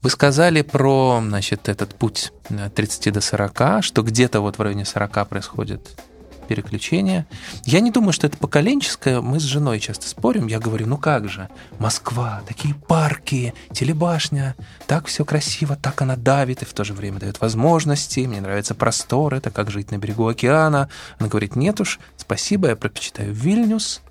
Вы 0.00 0.10
сказали 0.10 0.62
про, 0.62 1.20
значит, 1.22 1.68
этот 1.68 1.94
путь 1.94 2.32
от 2.48 2.74
30 2.74 3.12
до 3.12 3.20
40, 3.20 3.82
что 3.82 4.02
где-то 4.02 4.40
вот 4.40 4.58
в 4.58 4.62
районе 4.62 4.84
40 4.84 5.28
происходит 5.28 5.96
переключение. 6.44 7.26
Я 7.64 7.80
не 7.80 7.90
думаю, 7.90 8.12
что 8.12 8.26
это 8.26 8.36
поколенческое. 8.36 9.20
Мы 9.20 9.40
с 9.40 9.42
женой 9.42 9.80
часто 9.80 10.08
спорим. 10.08 10.46
Я 10.46 10.58
говорю, 10.58 10.86
ну 10.86 10.96
как 10.96 11.28
же, 11.28 11.48
Москва, 11.78 12.42
такие 12.46 12.74
парки, 12.74 13.54
телебашня, 13.72 14.54
так 14.86 15.06
все 15.06 15.24
красиво, 15.24 15.76
так 15.76 16.02
она 16.02 16.16
давит 16.16 16.62
и 16.62 16.64
в 16.64 16.72
то 16.72 16.84
же 16.84 16.92
время 16.92 17.20
дает 17.20 17.40
возможности. 17.40 18.20
Мне 18.20 18.40
нравится 18.40 18.74
простор, 18.74 19.34
это 19.34 19.50
как 19.50 19.70
жить 19.70 19.90
на 19.90 19.98
берегу 19.98 20.28
океана. 20.28 20.88
Она 21.18 21.28
говорит, 21.28 21.56
нет 21.56 21.80
уж, 21.80 21.98
спасибо, 22.16 22.68
я 22.68 22.76
предпочитаю 22.76 23.32
Вильнюс, 23.32 24.02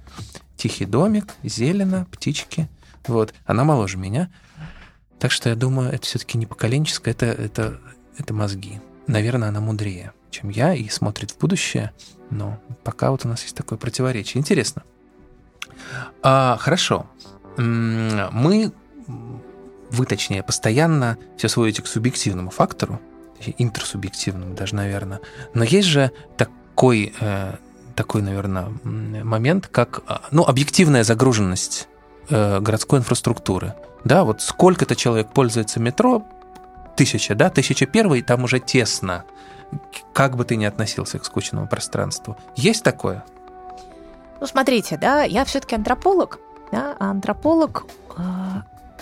тихий 0.57 0.85
домик, 0.85 1.33
зелено, 1.43 2.05
птички. 2.11 2.69
Вот, 3.07 3.33
она 3.45 3.63
моложе 3.63 3.97
меня. 3.97 4.29
Так 5.19 5.31
что 5.31 5.49
я 5.49 5.55
думаю, 5.55 5.91
это 5.91 6.05
все-таки 6.05 6.37
не 6.37 6.45
поколенческое, 6.45 7.13
это, 7.13 7.25
это, 7.27 7.79
это 8.17 8.33
мозги. 8.33 8.79
Наверное, 9.07 9.49
она 9.49 9.59
мудрее, 9.59 10.13
чем 10.29 10.49
я, 10.49 10.73
и 10.73 10.87
смотрит 10.89 11.31
в 11.31 11.37
будущее. 11.37 11.91
Но 12.29 12.59
пока 12.83 13.11
вот 13.11 13.25
у 13.25 13.27
нас 13.27 13.43
есть 13.43 13.55
такое 13.55 13.77
противоречие. 13.77 14.39
Интересно. 14.39 14.83
А, 16.21 16.57
хорошо. 16.59 17.05
Мы, 17.57 18.71
вы 19.91 20.05
точнее, 20.05 20.43
постоянно 20.43 21.17
все 21.37 21.47
сводите 21.47 21.81
к 21.81 21.87
субъективному 21.87 22.49
фактору, 22.49 22.99
интерсубъективному 23.57 24.55
даже, 24.55 24.75
наверное. 24.75 25.19
Но 25.53 25.63
есть 25.63 25.87
же 25.87 26.11
такой, 26.37 27.13
э, 27.19 27.55
такой, 27.95 28.21
наверное, 28.21 28.69
момент, 28.83 29.67
как 29.67 30.01
а, 30.07 30.21
ну, 30.31 30.43
объективная 30.43 31.03
загруженность 31.03 31.87
э, 32.29 32.59
городской 32.59 32.99
инфраструктуры. 32.99 33.75
Да, 34.03 34.23
вот 34.23 34.41
сколько-то 34.41 34.95
человек 34.95 35.31
пользуется 35.33 35.79
метро, 35.79 36.25
тысяча, 36.95 37.35
да, 37.35 37.49
тысяча 37.49 37.85
первый, 37.85 38.21
там 38.21 38.43
уже 38.43 38.59
тесно 38.59 39.25
как 40.13 40.35
бы 40.35 40.45
ты 40.45 40.55
ни 40.55 40.65
относился 40.65 41.19
к 41.19 41.25
скучному 41.25 41.67
пространству. 41.67 42.37
Есть 42.55 42.83
такое? 42.83 43.23
Ну, 44.39 44.47
смотрите, 44.47 44.97
да, 44.97 45.23
я 45.23 45.45
все-таки 45.45 45.75
антрополог, 45.75 46.39
да, 46.71 46.95
а 46.99 47.11
антрополог 47.11 47.85
э, 48.17 48.21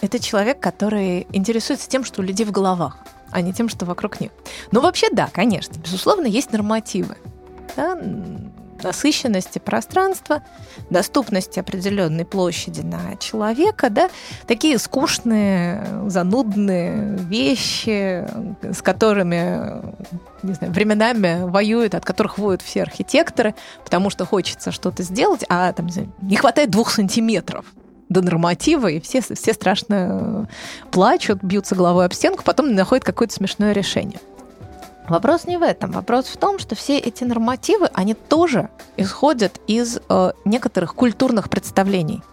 это 0.02 0.20
человек, 0.20 0.60
который 0.60 1.28
интересуется 1.32 1.90
тем, 1.90 2.04
что 2.04 2.22
у 2.22 2.24
людей 2.24 2.46
в 2.46 2.52
головах, 2.52 2.98
а 3.32 3.42
не 3.42 3.54
тем, 3.54 3.70
что 3.70 3.86
вокруг 3.86 4.20
них. 4.20 4.32
Но 4.72 4.82
вообще, 4.82 5.08
да, 5.12 5.30
конечно, 5.32 5.80
безусловно, 5.80 6.28
есть 6.28 6.52
нормативы. 6.52 7.18
Да, 7.76 7.98
насыщенности 8.84 9.60
пространства, 9.60 10.44
доступности 10.90 11.60
определенной 11.60 12.26
площади 12.26 12.82
на 12.82 13.16
человека, 13.18 13.90
да, 13.90 14.10
такие 14.48 14.78
скучные, 14.78 15.86
занудные 16.08 17.18
вещи, 17.18 18.26
с 18.62 18.82
которыми 18.82 19.82
не 20.44 20.54
знаю, 20.54 20.74
временами 20.74 21.44
воюют, 21.44 21.96
от 21.96 22.06
которых 22.06 22.38
воют 22.38 22.62
все 22.62 22.82
архитекторы, 22.82 23.56
потому 23.84 24.10
что 24.10 24.26
хочется 24.26 24.72
что-то 24.72 25.04
сделать, 25.04 25.44
а 25.50 25.72
там, 25.74 25.88
не, 25.88 26.10
не 26.22 26.36
хватает 26.36 26.70
двух 26.70 26.92
сантиметров 26.92 27.66
до 28.10 28.22
норматива, 28.22 28.88
и 28.88 29.00
все, 29.00 29.22
все 29.22 29.54
страшно 29.54 30.50
плачут, 30.92 31.42
бьются 31.44 31.76
головой 31.76 32.06
об 32.06 32.14
стенку, 32.14 32.44
потом 32.44 32.74
находят 32.74 33.06
какое-то 33.06 33.34
смешное 33.34 33.72
решение. 33.72 34.20
Вопрос 35.12 35.46
не 35.46 35.58
в 35.58 35.62
этом. 35.62 35.92
Вопрос 35.92 36.28
в 36.28 36.38
том, 36.38 36.58
что 36.58 36.74
все 36.76 36.98
эти 36.98 37.26
нормативы, 37.26 37.90
они 37.94 38.14
тоже 38.14 38.70
исходят 38.96 39.60
из 39.68 40.00
э, 40.08 40.32
некоторых 40.46 40.96
культурных 40.96 41.50
представлений, 41.50 42.24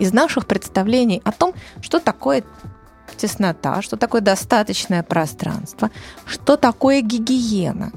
из 0.00 0.12
наших 0.12 0.48
представлений 0.48 1.22
о 1.24 1.30
том, 1.30 1.54
что 1.80 2.00
такое 2.00 2.42
теснота, 3.16 3.82
что 3.82 3.96
такое 3.96 4.20
достаточное 4.20 5.04
пространство, 5.04 5.92
что 6.26 6.56
такое 6.56 7.02
гигиена. 7.02 7.92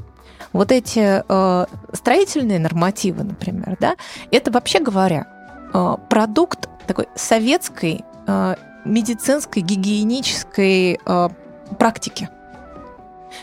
Вот 0.54 0.72
эти 0.72 1.24
э, 1.28 1.66
строительные 1.94 2.60
нормативы, 2.60 3.24
например, 3.24 3.76
да, 3.80 3.96
это 4.30 4.52
вообще 4.52 4.80
говоря 4.80 5.26
э, 5.74 5.96
продукт 6.12 6.70
такой 6.86 7.08
советской 7.16 8.06
э, 8.28 8.56
медицинской 8.86 9.64
гигиенической 9.64 11.00
э, 11.04 11.30
практики. 11.80 12.30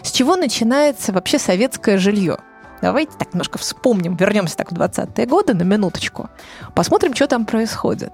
С 0.03 0.11
чего 0.11 0.37
начинается 0.37 1.13
вообще 1.13 1.39
советское 1.39 1.99
жилье? 1.99 2.39
Давайте 2.83 3.13
так 3.17 3.33
немножко 3.33 3.59
вспомним, 3.59 4.15
вернемся 4.15 4.57
так 4.57 4.71
в 4.71 4.75
20-е 4.75 5.27
годы 5.27 5.55
на 5.55 5.63
минуточку, 5.63 6.29
посмотрим, 6.75 7.15
что 7.15 7.27
там 7.27 7.47
происходит. 7.47 8.13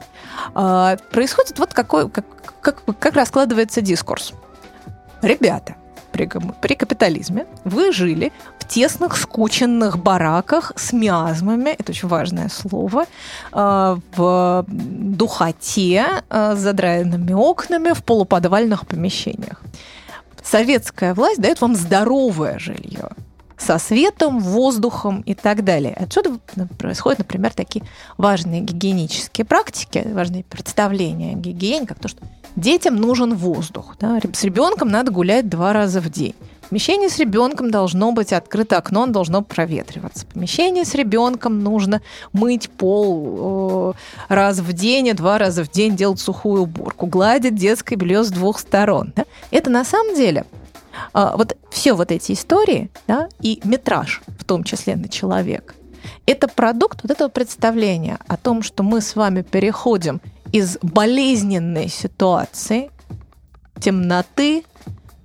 А, 0.55 0.97
происходит 1.11 1.59
вот 1.59 1.75
какой, 1.75 2.09
как, 2.09 2.25
как, 2.61 2.85
как 2.99 3.15
раскладывается 3.17 3.81
дискурс. 3.81 4.33
Ребята, 5.23 5.75
при, 6.13 6.29
при 6.61 6.75
капитализме 6.75 7.47
вы 7.65 7.93
жили 7.93 8.33
в 8.59 8.69
тесных, 8.69 9.17
скученных 9.17 9.99
бараках 9.99 10.73
с 10.77 10.93
миазмами, 10.93 11.71
это 11.71 11.91
очень 11.91 12.09
важное 12.09 12.49
слово, 12.49 13.07
а, 13.53 13.99
в 14.15 14.65
духоте, 14.69 16.07
а, 16.29 16.55
с 16.55 16.59
задраенными 16.59 17.33
окнами, 17.33 17.93
в 17.93 18.05
полуподвальных 18.05 18.87
помещениях 18.87 19.63
советская 20.51 21.15
власть 21.15 21.41
дает 21.41 21.61
вам 21.61 21.77
здоровое 21.77 22.59
жилье 22.59 23.11
со 23.57 23.79
светом, 23.79 24.41
воздухом 24.41 25.21
и 25.21 25.35
так 25.35 25.65
далее. 25.65 25.95
Отсюда 25.95 26.39
происходят, 26.79 27.19
например, 27.19 27.53
такие 27.53 27.85
важные 28.17 28.63
гигиенические 28.63 29.45
практики, 29.45 30.03
важные 30.13 30.45
представления 30.45 31.33
о 31.33 31.35
гигиене, 31.35 31.87
как 31.87 31.99
то, 31.99 32.09
что 32.09 32.23
детям 32.57 32.97
нужен 32.97 33.35
воздух. 33.35 33.97
Да? 34.01 34.19
С 34.33 34.45
ребенком 34.45 34.89
надо 34.89 35.13
гулять 35.13 35.49
два 35.49 35.75
раза 35.75 36.01
в 36.01 36.09
день. 36.09 36.35
Помещение 36.71 37.09
с 37.09 37.19
ребенком 37.19 37.73
должно 37.73 38.13
быть 38.13 38.33
открыто 38.33 38.79
окно, 38.79 39.03
он 39.03 39.13
должно 39.13 39.43
проветриваться. 39.43 40.25
Помещение 40.27 40.85
с 40.85 40.95
ребенком 40.95 41.59
нужно 41.59 42.01
мыть 42.33 42.71
пол 42.71 43.95
э, 44.29 44.33
раз 44.33 44.61
в 44.61 44.73
день, 44.73 45.09
и 45.09 45.13
два 45.13 45.39
раза 45.39 45.65
в 45.65 45.71
день 45.71 45.97
делать 45.97 46.21
сухую 46.21 46.63
уборку, 46.63 47.07
гладить 47.07 47.57
детское 47.57 47.97
белье 47.97 48.23
с 48.23 48.31
двух 48.31 48.61
сторон. 48.61 49.13
Да? 49.17 49.25
Это 49.51 49.69
на 49.69 49.85
самом 49.85 50.15
деле 50.15 50.45
э, 51.13 51.33
вот 51.37 51.57
все 51.71 51.95
вот 51.95 52.13
эти 52.13 52.33
истории 52.33 52.89
да, 53.09 53.29
и 53.41 53.61
метраж, 53.65 54.23
в 54.39 54.45
том 54.45 54.63
числе 54.63 54.95
на 54.95 55.09
человека, 55.09 55.75
это 56.25 56.47
продукт 56.47 57.01
вот 57.03 57.11
этого 57.11 57.29
представления 57.29 58.21
о 58.29 58.37
том, 58.37 58.63
что 58.63 58.85
мы 58.85 59.01
с 59.01 59.17
вами 59.17 59.43
переходим 59.43 60.21
из 60.53 60.79
болезненной 60.83 61.89
ситуации, 61.89 62.93
темноты, 63.81 64.63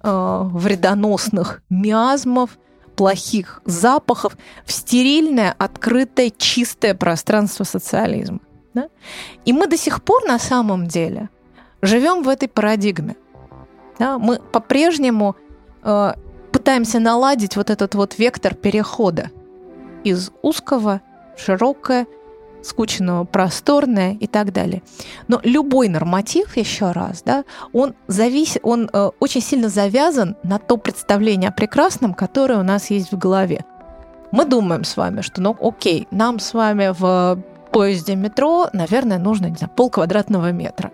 э, 0.05 0.41
вредоносных 0.53 1.61
миазмов, 1.69 2.57
плохих 2.95 3.61
запахов 3.65 4.37
в 4.65 4.71
стерильное, 4.71 5.53
открытое, 5.57 6.31
чистое 6.37 6.93
пространство 6.93 7.63
социализма. 7.63 8.39
Да? 8.73 8.89
И 9.45 9.53
мы 9.53 9.67
до 9.67 9.77
сих 9.77 10.03
пор 10.03 10.23
на 10.25 10.39
самом 10.39 10.87
деле 10.87 11.29
живем 11.81 12.23
в 12.23 12.29
этой 12.29 12.47
парадигме. 12.47 13.15
Да? 13.99 14.17
Мы 14.19 14.39
по-прежнему 14.39 15.35
э, 15.83 16.13
пытаемся 16.51 16.99
наладить 16.99 17.57
вот 17.57 17.69
этот 17.69 17.95
вот 17.95 18.17
вектор 18.17 18.53
перехода 18.53 19.31
из 20.03 20.31
узкого 20.41 21.01
в 21.35 21.41
широкое, 21.41 22.05
скучного, 22.65 23.23
просторное 23.25 24.13
и 24.13 24.27
так 24.27 24.51
далее. 24.51 24.81
Но 25.27 25.39
любой 25.43 25.87
норматив, 25.87 26.57
еще 26.57 26.91
раз, 26.91 27.21
да, 27.23 27.43
он, 27.73 27.93
завис, 28.07 28.57
он 28.63 28.89
э, 28.91 29.11
очень 29.19 29.41
сильно 29.41 29.69
завязан 29.69 30.35
на 30.43 30.59
то 30.59 30.77
представление 30.77 31.49
о 31.49 31.53
прекрасном, 31.53 32.13
которое 32.13 32.59
у 32.59 32.63
нас 32.63 32.89
есть 32.89 33.11
в 33.11 33.17
голове. 33.17 33.65
Мы 34.31 34.45
думаем 34.45 34.83
с 34.83 34.97
вами, 34.97 35.21
что, 35.21 35.41
ну, 35.41 35.55
окей, 35.61 36.07
нам 36.11 36.39
с 36.39 36.53
вами 36.53 36.93
в 36.97 37.39
поезде 37.71 38.15
метро, 38.15 38.69
наверное, 38.73 39.19
нужно, 39.19 39.47
не 39.47 39.55
знаю, 39.55 39.71
пол 39.75 39.89
квадратного 39.89 40.51
метра. 40.51 40.91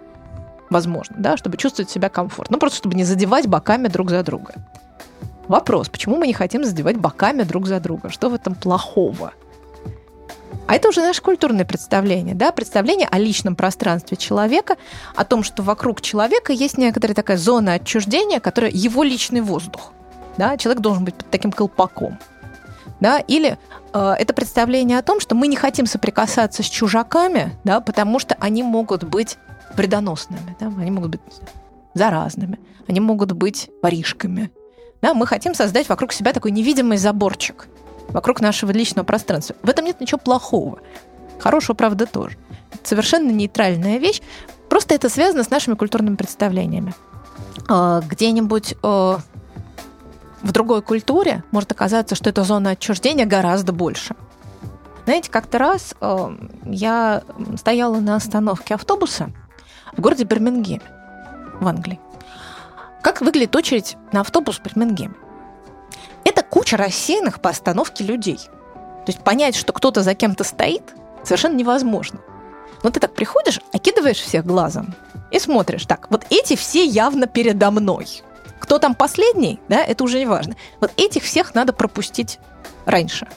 Возможно, 0.70 1.16
да, 1.20 1.38
чтобы 1.38 1.58
чувствовать 1.58 1.90
себя 1.90 2.10
комфортно. 2.10 2.56
Ну, 2.56 2.60
просто 2.60 2.78
чтобы 2.78 2.96
не 2.96 3.04
задевать 3.04 3.48
боками 3.48 3.88
друг 3.88 4.10
за 4.10 4.24
друга. 4.24 4.54
Вопрос, 5.48 5.90
почему 5.90 6.18
мы 6.18 6.28
не 6.28 6.34
хотим 6.34 6.64
задевать 6.64 6.98
боками 6.98 7.44
друг 7.44 7.68
за 7.68 7.80
друга? 7.80 8.10
Что 8.10 8.30
в 8.30 8.34
этом 8.34 8.56
плохого? 8.56 9.34
А 10.68 10.76
это 10.76 10.90
уже 10.90 11.02
наше 11.02 11.22
культурное 11.22 11.66
представление, 11.66 12.36
да, 12.36 12.52
представление 12.52 13.08
о 13.12 13.18
личном 13.18 13.56
пространстве 13.56 14.18
человека, 14.18 14.78
о 15.16 15.26
том, 15.26 15.44
что 15.44 15.64
вокруг 15.64 16.02
человека 16.02 16.54
есть 16.54 16.78
некоторая 16.78 17.16
такая 17.16 17.38
зона 17.38 17.74
отчуждения, 17.74 18.40
которая 18.40 18.72
его 18.72 19.04
личный 19.04 19.42
воздух. 19.42 19.94
Да, 20.38 20.58
человек 20.58 20.82
должен 20.82 21.04
быть 21.04 21.16
под 21.16 21.30
таким 21.30 21.52
колпаком. 21.52 22.18
Да, 23.00 23.20
или 23.20 23.58
э, 23.94 24.14
это 24.18 24.34
представление 24.34 25.00
о 25.00 25.02
том, 25.02 25.20
что 25.20 25.36
мы 25.36 25.48
не 25.48 25.56
хотим 25.56 25.88
соприкасаться 25.88 26.64
с 26.64 26.68
чужаками, 26.68 27.58
да, 27.64 27.82
потому 27.82 28.20
что 28.20 28.36
они 28.40 28.64
могут 28.64 29.04
быть 29.04 29.38
вредоносными, 29.76 30.56
да, 30.60 30.68
они 30.68 30.92
могут 30.92 31.12
быть 31.12 31.22
заразными, 31.94 32.60
они 32.88 33.00
могут 33.00 33.32
быть 33.32 33.70
воришками. 33.82 34.52
Да, 35.02 35.16
мы 35.16 35.26
хотим 35.26 35.56
создать 35.56 35.90
вокруг 35.90 36.14
себя 36.14 36.32
такой 36.32 36.52
невидимый 36.52 36.98
заборчик– 36.98 37.68
вокруг 38.12 38.42
нашего 38.42 38.72
личного 38.72 39.06
пространства. 39.06 39.56
В 39.64 39.70
этом 39.70 39.86
нет 39.86 40.00
ничего 40.00 40.18
плохого. 40.18 40.80
Хорошего, 41.40 41.76
правда, 41.76 42.06
тоже. 42.06 42.38
Это 42.72 42.88
совершенно 42.88 43.32
нейтральная 43.32 43.98
вещь. 43.98 44.22
Просто 44.70 44.96
это 44.96 45.10
связано 45.10 45.44
с 45.44 45.50
нашими 45.50 45.76
культурными 45.76 46.16
представлениями. 46.16 46.94
А, 47.68 48.02
где-нибудь 48.02 48.76
а, 48.84 49.20
в 50.42 50.52
другой 50.52 50.82
культуре 50.82 51.44
может 51.52 51.72
оказаться, 51.72 52.16
что 52.16 52.30
эта 52.30 52.44
зона 52.44 52.72
отчуждения 52.72 53.26
гораздо 53.26 53.74
больше. 53.74 54.16
Знаете, 55.06 55.32
как-то 55.32 55.58
раз 55.58 55.96
а, 56.00 56.36
я 56.64 57.24
стояла 57.58 58.00
на 58.00 58.16
остановке 58.16 58.76
автобуса 58.76 59.32
в 59.96 60.02
городе 60.02 60.24
Бирмингеме 60.24 60.84
в 61.60 61.68
Англии. 61.68 62.00
Как 63.02 63.22
выглядит 63.22 63.56
очередь 63.56 63.98
на 64.12 64.22
автобус 64.22 64.60
в 64.60 64.64
Бирмингеме? 64.64 65.16
Это 66.32 66.44
куча 66.44 66.78
рассеянных 66.78 67.42
по 67.42 67.50
остановке 67.50 68.04
людей. 68.06 68.38
То 68.38 69.08
есть 69.08 69.20
понять, 69.20 69.56
что 69.56 69.74
кто-то 69.74 70.02
за 70.02 70.16
кем-то 70.16 70.44
стоит, 70.44 70.84
совершенно 71.24 71.56
невозможно. 71.56 72.20
Но 72.84 72.90
ты 72.90 73.00
так 73.00 73.14
приходишь, 73.14 73.60
окидываешь 73.74 74.20
всех 74.20 74.46
глазом 74.46 74.96
и 75.30 75.40
смотришь, 75.40 75.86
так, 75.86 76.10
вот 76.10 76.26
эти 76.30 76.56
все 76.56 76.86
явно 76.86 77.28
передо 77.28 77.70
мной. 77.70 78.08
Кто 78.60 78.80
там 78.80 78.96
последний, 78.96 79.60
да, 79.68 79.84
это 79.84 80.04
уже 80.04 80.20
не 80.20 80.26
важно. 80.26 80.56
Вот 80.80 80.92
этих 80.96 81.24
всех 81.24 81.54
надо 81.54 81.74
пропустить 81.74 82.40
раньше. 82.86 83.28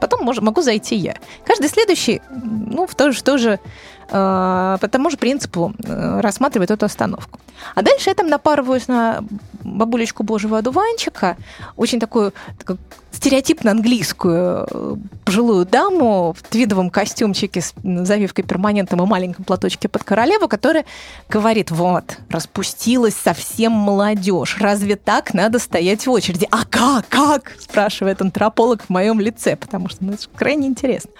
Потом 0.00 0.22
мож, 0.22 0.38
могу 0.40 0.62
зайти 0.62 0.94
я. 0.94 1.16
Каждый 1.44 1.68
следующий, 1.68 2.22
ну, 2.30 2.86
в 2.86 2.94
то 2.94 3.10
же, 3.10 3.18
в 3.18 3.22
то 3.22 3.38
же 3.38 3.58
по 4.08 4.88
тому 4.90 5.10
же 5.10 5.16
принципу 5.16 5.74
э, 5.84 6.20
рассматривает 6.20 6.70
эту 6.70 6.86
остановку. 6.86 7.40
А 7.74 7.82
дальше 7.82 8.10
я 8.10 8.14
там 8.14 8.28
напарываюсь 8.28 8.88
на 8.88 9.24
бабулечку 9.62 10.22
божьего 10.22 10.58
одуванчика, 10.58 11.36
очень 11.76 11.98
такую, 11.98 12.32
такую 12.58 12.78
стереотипно 13.16 13.70
английскую 13.70 14.66
э, 14.70 14.96
пожилую 15.24 15.64
даму 15.64 16.34
в 16.38 16.42
твидовом 16.42 16.90
костюмчике 16.90 17.62
с 17.62 17.74
завивкой 17.82 18.44
перманентом 18.44 19.02
и 19.02 19.06
маленьком 19.06 19.44
платочке 19.44 19.88
под 19.88 20.04
королеву, 20.04 20.48
которая 20.48 20.84
говорит, 21.28 21.70
вот, 21.70 22.18
распустилась 22.28 23.14
совсем 23.14 23.72
молодежь, 23.72 24.58
разве 24.60 24.96
так 24.96 25.34
надо 25.34 25.58
стоять 25.58 26.06
в 26.06 26.10
очереди? 26.10 26.46
А 26.50 26.64
как, 26.64 27.08
как? 27.08 27.52
спрашивает 27.58 28.20
антрополог 28.20 28.82
в 28.82 28.90
моем 28.90 29.18
лице, 29.18 29.56
потому 29.56 29.88
что 29.88 30.04
ну, 30.04 30.12
это 30.12 30.24
крайне 30.34 30.68
интересно. 30.68 31.10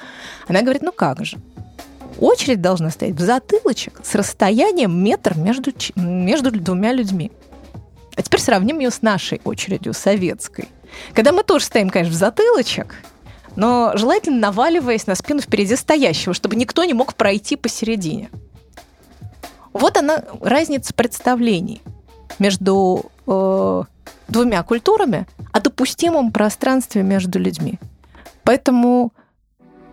Она 0.48 0.62
говорит, 0.62 0.82
ну 0.82 0.92
как 0.92 1.24
же, 1.24 1.38
очередь 2.18 2.60
должна 2.60 2.90
стоять 2.90 3.14
в 3.14 3.20
затылочек 3.20 4.00
с 4.02 4.14
расстоянием 4.14 5.02
метр 5.02 5.36
между, 5.36 5.72
между 5.96 6.50
двумя 6.50 6.92
людьми. 6.92 7.30
А 8.16 8.22
теперь 8.22 8.40
сравним 8.40 8.78
ее 8.78 8.90
с 8.90 9.02
нашей 9.02 9.40
очередью, 9.44 9.92
советской. 9.92 10.68
Когда 11.12 11.32
мы 11.32 11.42
тоже 11.42 11.66
стоим, 11.66 11.90
конечно, 11.90 12.14
в 12.14 12.18
затылочек, 12.18 12.96
но 13.56 13.92
желательно 13.94 14.38
наваливаясь 14.38 15.06
на 15.06 15.14
спину 15.14 15.40
впереди 15.40 15.76
стоящего, 15.76 16.34
чтобы 16.34 16.56
никто 16.56 16.84
не 16.84 16.94
мог 16.94 17.14
пройти 17.14 17.56
посередине. 17.56 18.30
Вот 19.72 19.96
она 19.96 20.22
разница 20.40 20.94
представлений 20.94 21.82
между 22.38 23.10
э, 23.26 23.82
двумя 24.28 24.62
культурами 24.62 25.26
о 25.52 25.60
допустимом 25.60 26.32
пространстве 26.32 27.02
между 27.02 27.38
людьми. 27.38 27.78
Поэтому 28.42 29.12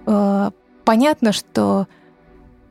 э, 0.06 0.52
понятно, 0.86 1.32
что 1.34 1.88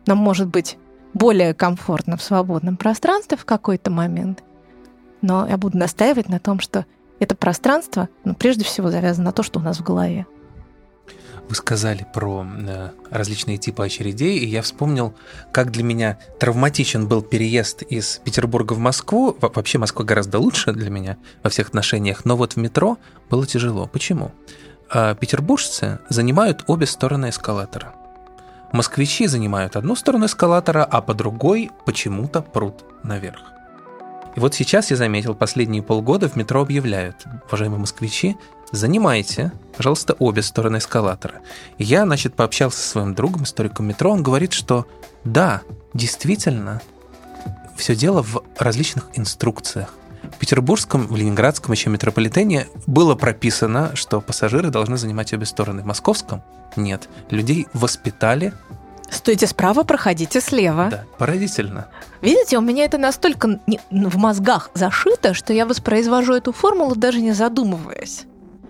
нам 0.07 0.19
может 0.19 0.49
быть 0.49 0.79
более 1.15 1.55
комфортно 1.55 2.17
в 2.17 2.23
свободном 2.23 2.77
пространстве 2.77 3.37
в 3.37 3.45
какой-то 3.45 3.91
момент, 3.91 4.43
но 5.21 5.47
я 5.47 5.57
буду 5.57 5.79
настаивать 5.79 6.29
на 6.29 6.41
том, 6.41 6.61
что 6.61 6.87
это 7.21 7.37
пространство, 7.37 8.09
ну, 8.25 8.35
прежде 8.35 8.65
всего, 8.65 8.91
завязано 8.91 9.27
на 9.27 9.33
то, 9.33 9.43
что 9.43 9.61
у 9.61 9.63
нас 9.63 9.79
в 9.79 9.85
голове. 9.85 10.27
Вы 11.49 11.55
сказали 11.55 12.07
про 12.13 12.45
э, 12.45 12.91
различные 13.11 13.59
типы 13.59 13.85
очередей, 13.85 14.39
и 14.39 14.47
я 14.47 14.63
вспомнил, 14.63 15.15
как 15.53 15.71
для 15.71 15.83
меня 15.83 16.19
травматичен 16.41 17.07
был 17.07 17.21
переезд 17.23 17.83
из 17.83 18.21
Петербурга 18.25 18.73
в 18.73 18.79
Москву. 18.79 19.37
Вообще 19.41 19.79
Москва 19.79 20.05
гораздо 20.05 20.39
лучше 20.39 20.73
для 20.73 20.91
меня 20.91 21.19
во 21.43 21.51
всех 21.51 21.69
отношениях, 21.69 22.25
но 22.25 22.37
вот 22.37 22.55
в 22.55 22.57
метро 22.57 22.97
было 23.29 23.47
тяжело. 23.47 23.87
Почему? 23.87 24.33
А 24.89 25.15
петербуржцы 25.15 25.99
занимают 26.09 26.65
обе 26.69 26.87
стороны 26.87 27.29
эскалатора. 27.29 27.95
Москвичи 28.73 29.27
занимают 29.27 29.77
одну 29.77 29.95
сторону 29.95 30.27
эскалатора, 30.27 30.83
а 30.85 31.03
по 31.03 31.13
другой 31.15 31.71
почему-то 31.85 32.41
прут 32.41 32.85
наверх. 33.03 33.53
И 34.35 34.41
вот 34.41 34.55
сейчас 34.55 34.91
я 34.91 34.97
заметил, 34.97 35.35
последние 35.35 35.83
полгода 35.83 36.29
в 36.29 36.37
метро 36.37 36.63
объявляют, 36.63 37.17
уважаемые 37.49 37.81
москвичи, 37.81 38.37
занимайте, 38.71 39.53
пожалуйста, 39.77 40.15
обе 40.19 40.41
стороны 40.41 40.79
эскалатора. 40.79 41.41
И 41.77 41.85
я, 41.85 42.05
значит, 42.05 42.35
пообщался 42.35 42.79
со 42.79 42.89
своим 42.89 43.15
другом, 43.15 43.43
историком 43.43 43.87
метро, 43.87 44.11
он 44.11 44.23
говорит, 44.23 44.55
что 44.55 44.87
да, 45.25 45.61
действительно, 45.93 46.81
все 47.77 47.95
дело 47.95 48.23
в 48.23 48.43
различных 48.57 49.09
инструкциях. 49.13 49.95
Петербургском, 50.39 51.07
в 51.07 51.17
Ленинградском 51.17 51.73
еще 51.73 51.91
метрополитене 51.91 52.67
было 52.87 53.15
прописано, 53.15 53.95
что 53.95 54.21
пассажиры 54.21 54.71
должны 54.71 54.97
занимать 54.97 55.33
обе 55.33 55.47
стороны. 55.47 55.83
В 55.83 55.87
Московском 55.87 56.43
нет. 56.77 57.09
Людей 57.31 57.67
воспитали 57.73 58.53
Стойте 59.13 59.47
справа, 59.47 59.83
проходите 59.83 60.41
слева. 60.41 60.89
Да, 60.91 61.05
поразительно. 61.19 61.89
Видите, 62.23 62.57
у 62.57 62.63
меня 62.63 62.87
это 62.87 62.97
настолько 62.97 63.61
в 63.91 64.17
мозгах 64.17 64.71
зашито, 64.73 65.35
что 65.35 65.53
я 65.53 65.67
воспроизвожу 65.67 66.33
эту 66.33 66.53
формулу, 66.53 66.97
даже 66.97 67.21
не 67.21 67.33
задумываясь. 67.33 68.25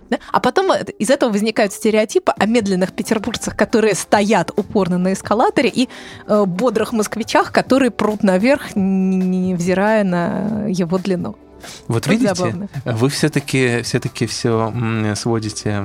Да? 0.09 0.19
А 0.33 0.41
потом 0.41 0.73
из 0.99 1.09
этого 1.09 1.31
возникают 1.31 1.71
стереотипы 1.71 2.33
о 2.37 2.45
медленных 2.45 2.91
петербуржцах, 2.91 3.55
которые 3.55 3.95
стоят 3.95 4.51
упорно 4.55 4.97
на 4.97 5.13
эскалаторе, 5.13 5.69
и 5.69 5.87
э, 6.27 6.43
бодрых 6.45 6.91
москвичах, 6.91 7.53
которые 7.53 7.89
прут 7.89 8.21
наверх, 8.21 8.75
невзирая 8.75 10.03
на 10.03 10.67
его 10.67 10.97
длину. 10.97 11.37
Вот 11.87 12.07
Очень 12.07 12.19
видите, 12.19 12.35
забавно. 12.35 12.69
вы 12.85 13.09
все-таки 13.09 13.81
все-таки 13.83 14.25
все 14.25 14.73
сводите 15.15 15.81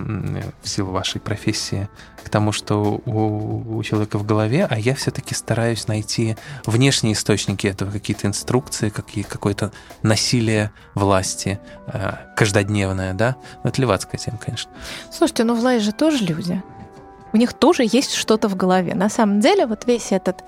в 0.62 0.69
силу 0.69 0.91
вашей 0.91 1.21
профессии 1.21 1.88
к 2.25 2.31
тому, 2.31 2.53
что 2.53 3.01
у, 3.07 3.79
у 3.79 3.83
человека 3.83 4.19
в 4.19 4.27
голове, 4.27 4.67
а 4.69 4.79
я 4.79 4.95
все-таки 4.95 5.35
стараюсь 5.35 5.88
найти 5.88 6.37
внешние 6.67 7.14
источники 7.14 7.67
этого, 7.67 7.91
какие-то 7.91 8.27
инструкции, 8.27 8.91
какие, 8.91 9.25
какое-то 9.25 9.73
насилие 10.03 10.71
власти 10.95 11.59
э, 11.87 12.12
каждодневное, 12.37 13.14
да? 13.14 13.37
Ну, 13.64 13.71
это 13.71 13.81
левацкая 13.81 14.19
тема, 14.19 14.38
конечно. 14.38 14.71
Слушайте, 15.11 15.45
ну 15.45 15.55
власть 15.55 15.85
же 15.85 15.93
тоже 15.93 16.25
люди. 16.25 16.62
У 17.33 17.37
них 17.37 17.53
тоже 17.53 17.85
есть 17.85 18.14
что-то 18.14 18.49
в 18.49 18.57
голове. 18.57 18.95
На 18.95 19.09
самом 19.09 19.41
деле, 19.41 19.67
вот 19.67 19.87
весь 19.87 20.12
этот 20.12 20.45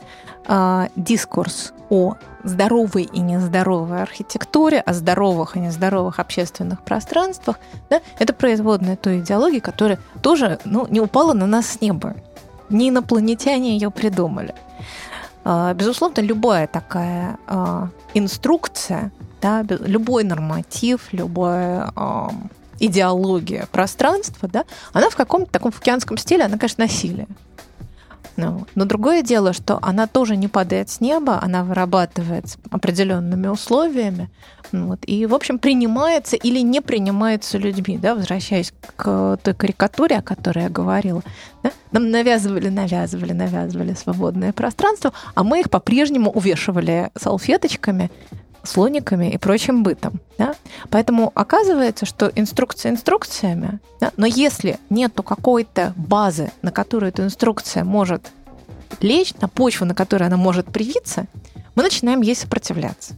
э, 0.46 0.88
дискурс 0.96 1.72
о 1.90 2.14
здоровой 2.44 3.02
и 3.02 3.20
нездоровой 3.20 4.02
архитектуре, 4.02 4.80
о 4.80 4.94
здоровых 4.94 5.56
и 5.56 5.60
нездоровых 5.60 6.18
общественных 6.18 6.82
пространствах, 6.82 7.58
да, 7.90 8.00
это 8.18 8.32
производная 8.32 8.96
той 8.96 9.20
идеологии, 9.20 9.58
которая 9.58 9.98
тоже 10.22 10.58
ну, 10.64 10.86
не 10.88 11.00
упала 11.00 11.34
на 11.34 11.46
нас 11.46 11.66
с 11.66 11.80
неба. 11.80 12.14
не 12.70 12.88
инопланетяне 12.88 13.72
ее 13.72 13.90
придумали. 13.90 14.54
А, 15.44 15.74
безусловно, 15.74 16.20
любая 16.20 16.66
такая 16.66 17.38
а, 17.46 17.88
инструкция, 18.14 19.10
да, 19.42 19.64
любой 19.68 20.24
норматив, 20.24 21.08
любая 21.12 21.90
идеология 22.80 23.68
пространства, 23.70 24.48
да, 24.48 24.64
она 24.92 25.10
в 25.10 25.16
каком-то 25.16 25.50
таком 25.52 25.72
океанском 25.76 26.16
стиле, 26.16 26.44
она, 26.44 26.58
конечно, 26.58 26.84
насилие. 26.84 27.28
Ну, 28.36 28.66
но 28.74 28.84
другое 28.86 29.22
дело, 29.22 29.52
что 29.52 29.78
она 29.82 30.06
тоже 30.06 30.36
не 30.36 30.48
падает 30.48 30.88
с 30.88 31.00
неба, 31.00 31.38
она 31.42 31.62
вырабатывается 31.62 32.58
определенными 32.70 33.48
условиями, 33.48 34.30
вот, 34.72 35.00
и, 35.06 35.26
в 35.26 35.34
общем, 35.34 35.58
принимается 35.58 36.36
или 36.36 36.60
не 36.60 36.80
принимается 36.80 37.58
людьми, 37.58 37.98
да, 37.98 38.14
возвращаясь 38.14 38.72
к 38.96 39.38
той 39.42 39.54
карикатуре, 39.54 40.18
о 40.18 40.22
которой 40.22 40.64
я 40.64 40.70
говорила. 40.70 41.22
Да? 41.62 41.72
Нам 41.90 42.10
навязывали, 42.10 42.68
навязывали, 42.68 43.32
навязывали 43.32 43.94
свободное 43.94 44.52
пространство, 44.52 45.12
а 45.34 45.42
мы 45.42 45.60
их 45.60 45.70
по-прежнему 45.70 46.30
увешивали 46.30 47.10
салфеточками, 47.16 48.10
слониками 48.64 49.30
и 49.30 49.38
прочим 49.38 49.82
бытом. 49.82 50.20
Да? 50.38 50.54
Поэтому 50.90 51.32
оказывается, 51.34 52.06
что 52.06 52.30
инструкция 52.34 52.92
инструкциями, 52.92 53.80
да? 54.00 54.12
но 54.16 54.26
если 54.26 54.78
нету 54.88 55.22
какой-то 55.22 55.92
базы, 55.96 56.50
на 56.62 56.72
которую 56.72 57.10
эта 57.10 57.24
инструкция 57.24 57.84
может 57.84 58.30
лечь, 59.00 59.34
на 59.40 59.48
почву, 59.48 59.86
на 59.86 59.94
которой 59.94 60.24
она 60.24 60.36
может 60.36 60.66
привиться, 60.66 61.26
мы 61.74 61.82
начинаем 61.82 62.20
ей 62.20 62.34
сопротивляться. 62.34 63.14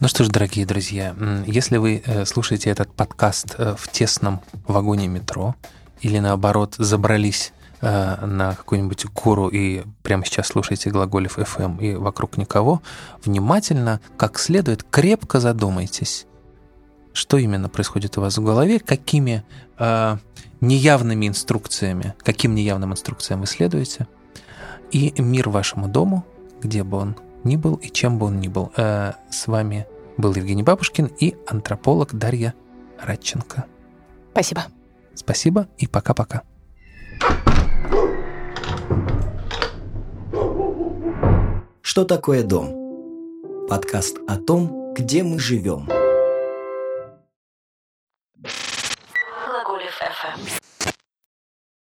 Ну 0.00 0.08
что 0.08 0.24
ж, 0.24 0.28
дорогие 0.28 0.66
друзья, 0.66 1.14
если 1.46 1.78
вы 1.78 2.02
э, 2.04 2.24
слушаете 2.26 2.68
этот 2.68 2.92
подкаст 2.92 3.54
э, 3.56 3.74
в 3.78 3.88
тесном 3.90 4.42
вагоне 4.66 5.08
метро 5.08 5.54
или 6.00 6.18
наоборот 6.18 6.74
забрались 6.76 7.52
на 7.80 8.54
какую-нибудь 8.56 9.06
гору 9.06 9.48
и 9.48 9.82
прямо 10.02 10.24
сейчас 10.24 10.48
слушаете 10.48 10.90
глаголев 10.90 11.38
FM 11.38 11.80
и 11.80 11.94
вокруг 11.94 12.36
никого, 12.38 12.82
внимательно, 13.24 14.00
как 14.16 14.38
следует, 14.38 14.82
крепко 14.84 15.40
задумайтесь, 15.40 16.26
что 17.12 17.38
именно 17.38 17.68
происходит 17.68 18.18
у 18.18 18.20
вас 18.20 18.38
в 18.38 18.44
голове, 18.44 18.80
какими 18.80 19.44
э, 19.78 20.16
неявными 20.60 21.28
инструкциями, 21.28 22.14
каким 22.18 22.54
неявным 22.54 22.92
инструкциям 22.92 23.40
вы 23.40 23.46
следуете, 23.46 24.08
и 24.90 25.14
мир 25.18 25.48
вашему 25.48 25.88
дому, 25.88 26.24
где 26.60 26.82
бы 26.82 26.98
он 26.98 27.16
ни 27.44 27.56
был 27.56 27.74
и 27.76 27.90
чем 27.90 28.18
бы 28.18 28.26
он 28.26 28.40
ни 28.40 28.48
был. 28.48 28.72
Э, 28.76 29.12
с 29.30 29.46
вами 29.46 29.86
был 30.16 30.34
Евгений 30.34 30.62
Бабушкин 30.62 31.06
и 31.06 31.36
антрополог 31.46 32.14
Дарья 32.14 32.54
Радченко. 33.00 33.64
Спасибо. 34.32 34.64
Спасибо 35.14 35.68
и 35.78 35.86
пока-пока. 35.86 36.42
Что 41.94 42.04
такое 42.04 42.42
дом? 42.42 43.68
Подкаст 43.68 44.18
о 44.26 44.36
том, 44.36 44.94
где 44.94 45.22
мы 45.22 45.38
живем. 45.38 45.88